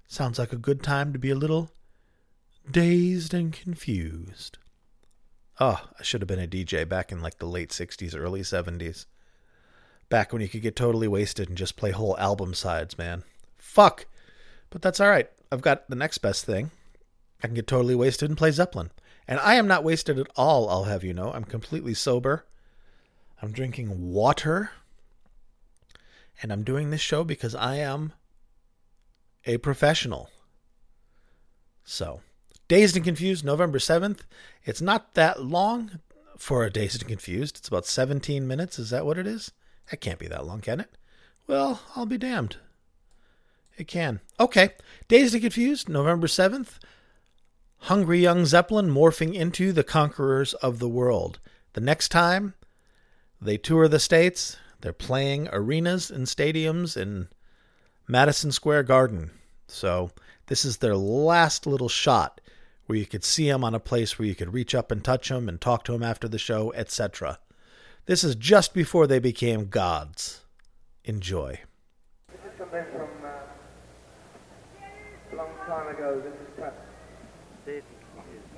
Sounds 0.07 0.39
like 0.39 0.53
a 0.53 0.57
good 0.57 0.81
time 0.81 1.13
to 1.13 1.19
be 1.19 1.31
a 1.31 1.35
little 1.35 1.71
dazed 2.69 3.33
and 3.33 3.53
confused. 3.53 4.57
Oh, 5.59 5.81
I 5.97 6.03
should 6.03 6.21
have 6.21 6.27
been 6.27 6.39
a 6.39 6.47
DJ 6.47 6.87
back 6.87 7.11
in 7.11 7.21
like 7.21 7.39
the 7.39 7.45
late 7.45 7.69
60s, 7.69 8.15
early 8.17 8.41
70s. 8.41 9.05
Back 10.09 10.33
when 10.33 10.41
you 10.41 10.49
could 10.49 10.61
get 10.61 10.75
totally 10.75 11.07
wasted 11.07 11.47
and 11.47 11.57
just 11.57 11.77
play 11.77 11.91
whole 11.91 12.17
album 12.17 12.53
sides, 12.53 12.97
man. 12.97 13.23
Fuck! 13.57 14.05
But 14.69 14.81
that's 14.81 14.99
alright. 14.99 15.29
I've 15.51 15.61
got 15.61 15.89
the 15.89 15.95
next 15.95 16.17
best 16.19 16.45
thing. 16.45 16.71
I 17.41 17.47
can 17.47 17.55
get 17.55 17.67
totally 17.67 17.95
wasted 17.95 18.29
and 18.29 18.37
play 18.37 18.51
Zeppelin. 18.51 18.91
And 19.27 19.39
I 19.39 19.55
am 19.55 19.67
not 19.67 19.83
wasted 19.83 20.19
at 20.19 20.27
all, 20.35 20.69
I'll 20.69 20.83
have 20.83 21.03
you 21.03 21.13
know. 21.13 21.31
I'm 21.31 21.45
completely 21.45 21.93
sober. 21.93 22.45
I'm 23.41 23.51
drinking 23.51 24.11
water. 24.11 24.71
And 26.41 26.51
I'm 26.51 26.63
doing 26.63 26.89
this 26.89 27.01
show 27.01 27.23
because 27.23 27.55
I 27.55 27.75
am 27.77 28.13
a 29.45 29.57
professional. 29.57 30.29
So, 31.83 32.21
Dazed 32.67 32.95
and 32.95 33.05
Confused, 33.05 33.45
November 33.45 33.77
7th. 33.77 34.21
It's 34.63 34.81
not 34.81 35.13
that 35.13 35.43
long 35.43 35.99
for 36.37 36.63
a 36.63 36.71
Dazed 36.71 37.01
and 37.01 37.09
Confused. 37.09 37.57
It's 37.57 37.67
about 37.67 37.85
17 37.85 38.47
minutes. 38.47 38.79
Is 38.79 38.89
that 38.89 39.05
what 39.05 39.17
it 39.17 39.27
is? 39.27 39.51
That 39.91 39.97
can't 39.97 40.17
be 40.17 40.27
that 40.27 40.45
long, 40.45 40.61
can 40.61 40.79
it? 40.79 40.89
Well, 41.47 41.81
I'll 41.95 42.07
be 42.07 42.17
damned. 42.17 42.57
It 43.77 43.87
can. 43.87 44.19
Okay. 44.39 44.71
Dazed 45.07 45.35
and 45.35 45.43
Confused, 45.43 45.89
November 45.89 46.25
7th. 46.25 46.79
Hungry 47.81 48.19
Young 48.19 48.45
Zeppelin 48.45 48.89
morphing 48.89 49.35
into 49.35 49.71
the 49.71 49.83
conquerors 49.83 50.55
of 50.55 50.79
the 50.79 50.89
world. 50.89 51.39
The 51.73 51.81
next 51.81 52.09
time 52.09 52.55
they 53.39 53.57
tour 53.57 53.87
the 53.87 53.99
States, 53.99 54.57
they're 54.81 54.91
playing 54.91 55.49
arenas 55.51 56.09
and 56.09 56.25
stadiums 56.25 56.97
in 56.97 57.27
Madison 58.07 58.51
Square 58.51 58.83
Garden. 58.83 59.29
So 59.67 60.09
this 60.47 60.65
is 60.65 60.77
their 60.77 60.95
last 60.95 61.67
little 61.67 61.89
shot 61.89 62.41
where 62.85 62.97
you 62.97 63.05
could 63.05 63.23
see 63.23 63.49
them 63.49 63.63
on 63.63 63.73
a 63.73 63.79
place 63.79 64.17
where 64.17 64.27
you 64.27 64.35
could 64.35 64.53
reach 64.53 64.75
up 64.75 64.91
and 64.91 65.03
touch 65.03 65.29
them 65.29 65.49
and 65.49 65.59
talk 65.59 65.83
to 65.85 65.91
them 65.91 66.03
after 66.03 66.27
the 66.27 66.37
show, 66.37 66.71
etc. 66.73 67.39
This 68.05 68.23
is 68.23 68.35
just 68.35 68.73
before 68.73 69.07
they 69.07 69.19
became 69.19 69.67
gods. 69.69 70.41
Enjoy. 71.03 71.59
This 72.29 72.39
is 72.51 72.57
something 72.57 72.85
from 72.91 73.09
uh, 73.23 73.29
a 75.33 75.35
long 75.35 75.49
time 75.67 75.95
ago. 75.95 76.21
This 76.23 76.33
is 76.33 76.53
perhaps 76.55 76.81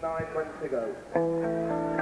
nine 0.01 0.33
months 0.33 0.63
ago. 0.63 1.96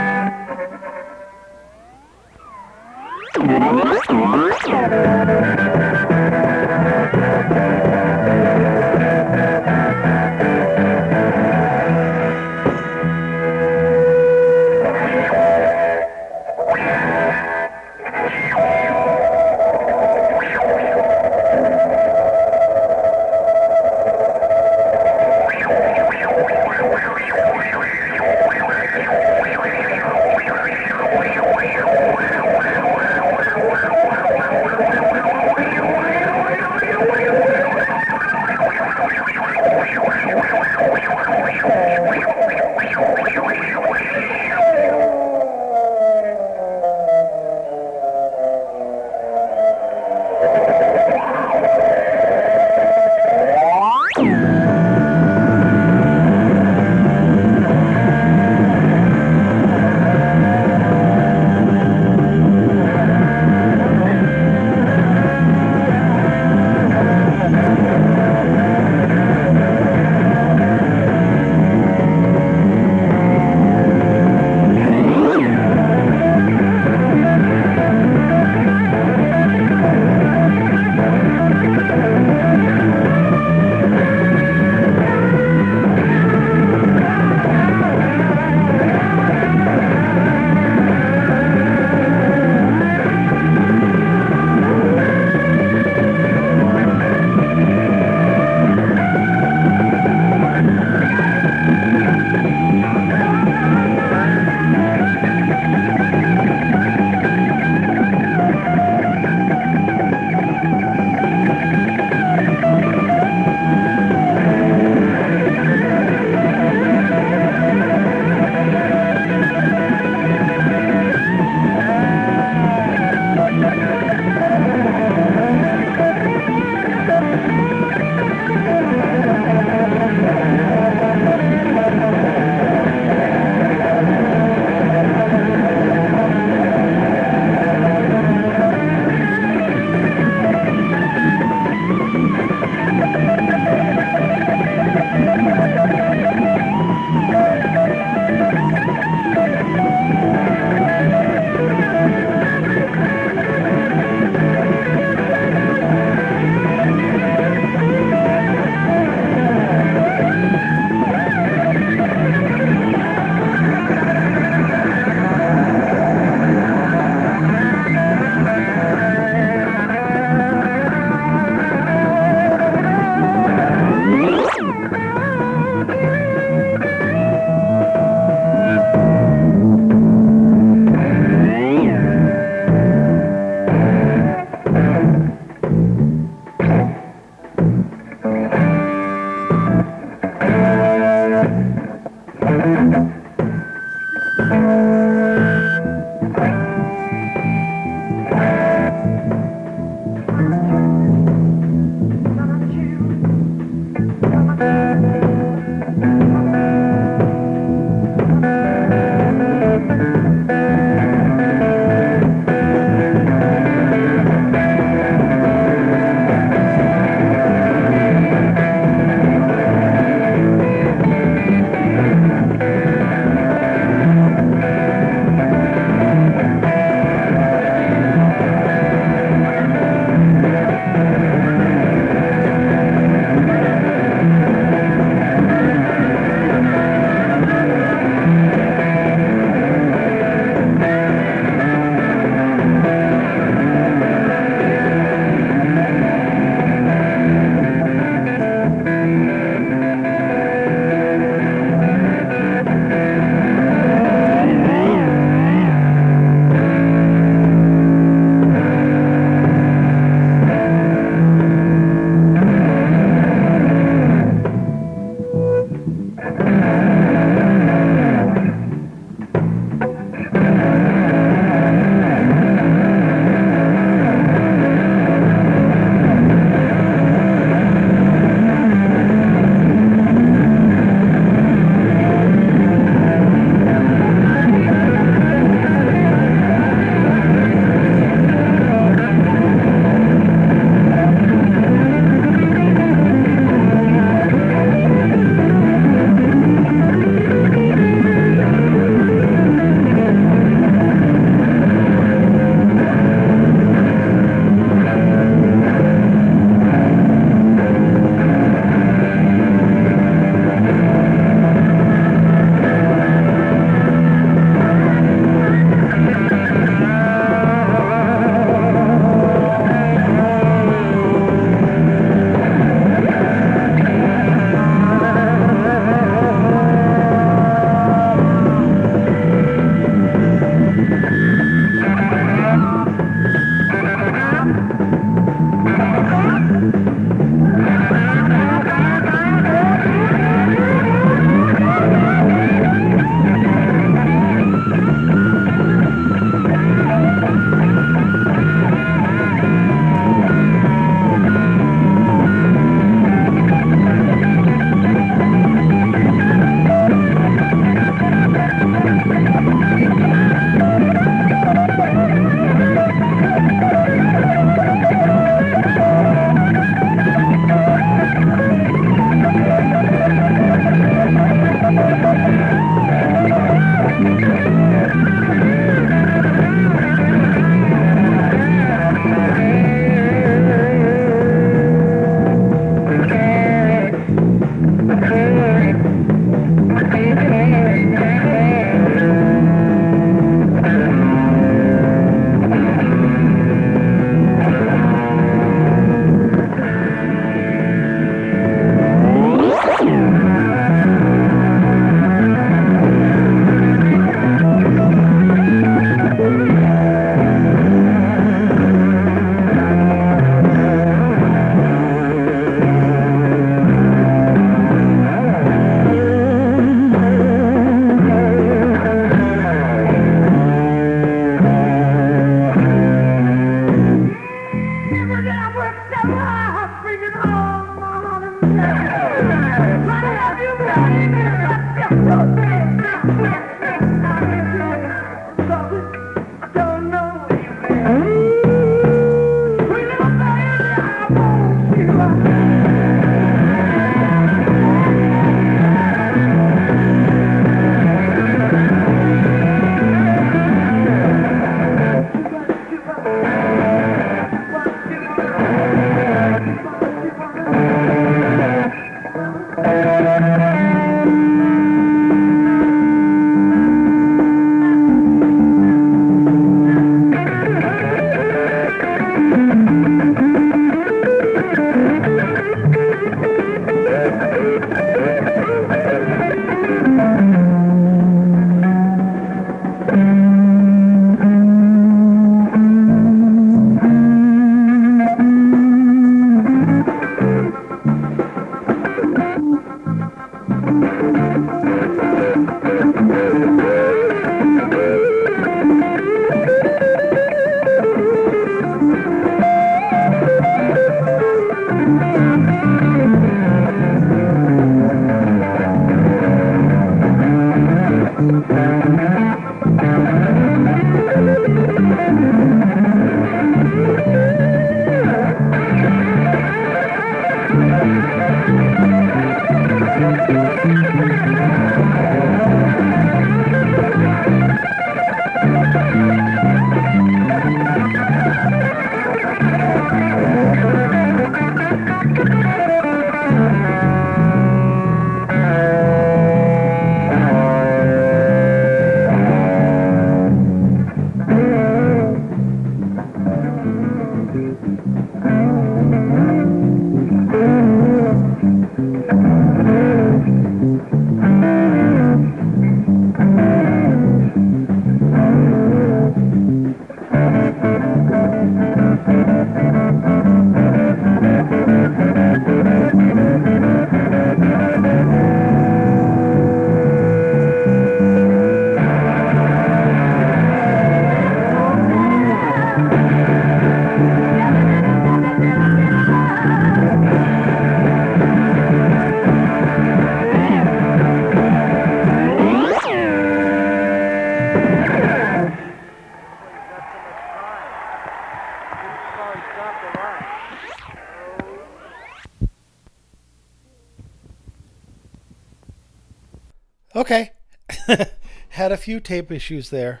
Few 598.88 599.00
tape 599.00 599.30
issues 599.30 599.68
there. 599.68 600.00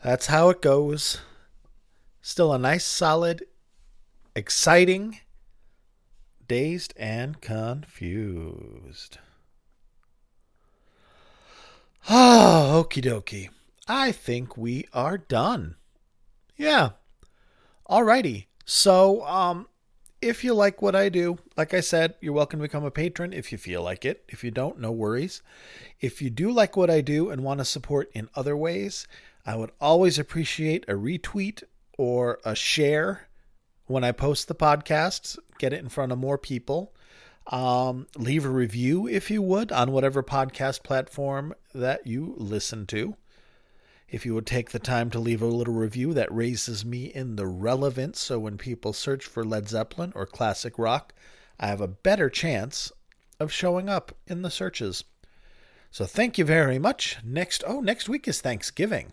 That's 0.00 0.26
how 0.26 0.50
it 0.50 0.62
goes. 0.62 1.18
Still 2.22 2.52
a 2.52 2.60
nice, 2.60 2.84
solid, 2.84 3.42
exciting, 4.36 5.18
dazed 6.46 6.94
and 6.96 7.40
confused. 7.40 9.18
Ah, 12.08 12.70
okie 12.74 13.02
dokie. 13.02 13.48
I 13.88 14.12
think 14.12 14.56
we 14.56 14.86
are 14.92 15.18
done. 15.18 15.74
Yeah. 16.56 16.90
Alrighty. 17.90 18.46
So, 18.64 19.26
um, 19.26 19.66
if 20.20 20.42
you 20.42 20.54
like 20.54 20.80
what 20.80 20.96
I 20.96 21.08
do, 21.08 21.38
like 21.56 21.74
I 21.74 21.80
said, 21.80 22.14
you're 22.20 22.32
welcome 22.32 22.60
to 22.60 22.64
become 22.64 22.84
a 22.84 22.90
patron 22.90 23.32
if 23.32 23.52
you 23.52 23.58
feel 23.58 23.82
like 23.82 24.04
it. 24.04 24.24
If 24.28 24.42
you 24.42 24.50
don't, 24.50 24.80
no 24.80 24.90
worries. 24.90 25.42
If 26.00 26.22
you 26.22 26.30
do 26.30 26.50
like 26.50 26.76
what 26.76 26.90
I 26.90 27.00
do 27.00 27.30
and 27.30 27.44
want 27.44 27.58
to 27.58 27.64
support 27.64 28.10
in 28.12 28.28
other 28.34 28.56
ways, 28.56 29.06
I 29.44 29.56
would 29.56 29.70
always 29.80 30.18
appreciate 30.18 30.84
a 30.88 30.94
retweet 30.94 31.62
or 31.98 32.40
a 32.44 32.54
share 32.54 33.28
when 33.86 34.04
I 34.04 34.12
post 34.12 34.48
the 34.48 34.54
podcasts, 34.54 35.38
get 35.58 35.72
it 35.72 35.80
in 35.80 35.88
front 35.88 36.12
of 36.12 36.18
more 36.18 36.38
people. 36.38 36.92
Um, 37.48 38.08
leave 38.16 38.44
a 38.44 38.50
review 38.50 39.06
if 39.06 39.30
you 39.30 39.40
would 39.40 39.70
on 39.70 39.92
whatever 39.92 40.22
podcast 40.22 40.82
platform 40.82 41.54
that 41.72 42.04
you 42.06 42.34
listen 42.36 42.86
to. 42.86 43.16
If 44.08 44.24
you 44.24 44.34
would 44.34 44.46
take 44.46 44.70
the 44.70 44.78
time 44.78 45.10
to 45.10 45.18
leave 45.18 45.42
a 45.42 45.46
little 45.46 45.74
review, 45.74 46.14
that 46.14 46.32
raises 46.32 46.84
me 46.84 47.06
in 47.06 47.36
the 47.36 47.46
relevance. 47.46 48.20
So 48.20 48.38
when 48.38 48.56
people 48.56 48.92
search 48.92 49.24
for 49.24 49.44
Led 49.44 49.68
Zeppelin 49.68 50.12
or 50.14 50.26
classic 50.26 50.78
rock, 50.78 51.12
I 51.58 51.66
have 51.66 51.80
a 51.80 51.88
better 51.88 52.30
chance 52.30 52.92
of 53.40 53.52
showing 53.52 53.88
up 53.88 54.16
in 54.26 54.42
the 54.42 54.50
searches. 54.50 55.04
So 55.90 56.04
thank 56.04 56.38
you 56.38 56.44
very 56.44 56.78
much. 56.78 57.18
Next, 57.24 57.64
oh, 57.66 57.80
next 57.80 58.08
week 58.08 58.28
is 58.28 58.40
Thanksgiving. 58.40 59.12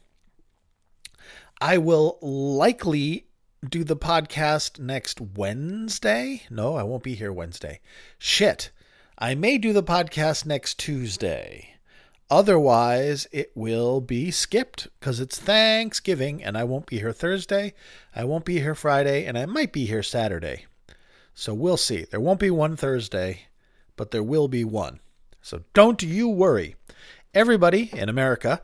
I 1.59 1.77
will 1.77 2.19
likely 2.21 3.27
do 3.67 3.83
the 3.83 3.95
podcast 3.95 4.79
next 4.79 5.21
Wednesday. 5.21 6.43
No, 6.49 6.75
I 6.75 6.83
won't 6.83 7.03
be 7.03 7.15
here 7.15 7.33
Wednesday. 7.33 7.79
Shit. 8.17 8.71
I 9.17 9.35
may 9.35 9.57
do 9.57 9.73
the 9.73 9.83
podcast 9.83 10.45
next 10.45 10.77
Tuesday. 10.79 11.72
Otherwise, 12.33 13.27
it 13.31 13.51
will 13.53 14.01
be 14.01 14.31
skipped 14.31 14.87
because 14.99 15.19
it's 15.19 15.37
Thanksgiving 15.37 16.43
and 16.43 16.57
I 16.57 16.63
won't 16.63 16.87
be 16.87 16.97
here 16.97 17.13
Thursday. 17.13 17.75
I 18.15 18.23
won't 18.23 18.43
be 18.43 18.59
here 18.59 18.73
Friday 18.73 19.25
and 19.25 19.37
I 19.37 19.45
might 19.45 19.71
be 19.71 19.85
here 19.85 20.01
Saturday. 20.01 20.65
So 21.35 21.53
we'll 21.53 21.77
see. 21.77 22.07
There 22.09 22.19
won't 22.19 22.39
be 22.39 22.49
one 22.49 22.75
Thursday, 22.75 23.41
but 23.95 24.09
there 24.09 24.23
will 24.23 24.47
be 24.47 24.63
one. 24.63 24.99
So 25.43 25.61
don't 25.75 26.01
you 26.01 26.27
worry. 26.27 26.75
Everybody 27.35 27.91
in 27.93 28.09
America, 28.09 28.63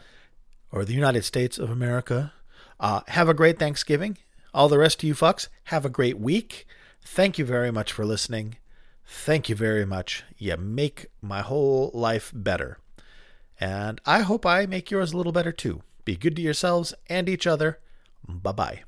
or 0.72 0.84
the 0.84 0.96
United 0.96 1.24
States 1.24 1.60
of 1.60 1.70
America, 1.70 2.34
uh, 2.80 3.02
have 3.10 3.30
a 3.30 3.36
great 3.36 3.60
Thanksgiving. 3.60 4.18
All 4.52 4.68
the 4.68 4.80
rest 4.80 5.04
of 5.04 5.08
you 5.08 5.14
fucks, 5.14 5.48
have 5.66 5.86
a 5.86 5.90
great 5.90 6.18
week. 6.18 6.66
Thank 7.04 7.38
you 7.38 7.46
very 7.46 7.70
much 7.70 7.92
for 7.92 8.04
listening. 8.04 8.58
Thank 9.06 9.48
you 9.48 9.54
very 9.56 9.86
much. 9.86 10.24
You 10.40 10.58
make 10.58 11.06
my 11.22 11.42
whole 11.42 11.92
life 11.94 12.32
better. 12.34 12.80
And 13.60 14.00
I 14.06 14.22
hope 14.22 14.46
I 14.46 14.66
make 14.66 14.90
yours 14.90 15.12
a 15.12 15.18
little 15.18 15.32
better 15.32 15.52
too. 15.52 15.82
Be 16.06 16.16
good 16.16 16.36
to 16.38 16.42
yourselves 16.42 16.94
and 17.08 17.28
each 17.28 17.46
other. 17.46 17.80
Bye 18.28 18.52
bye. 18.52 18.84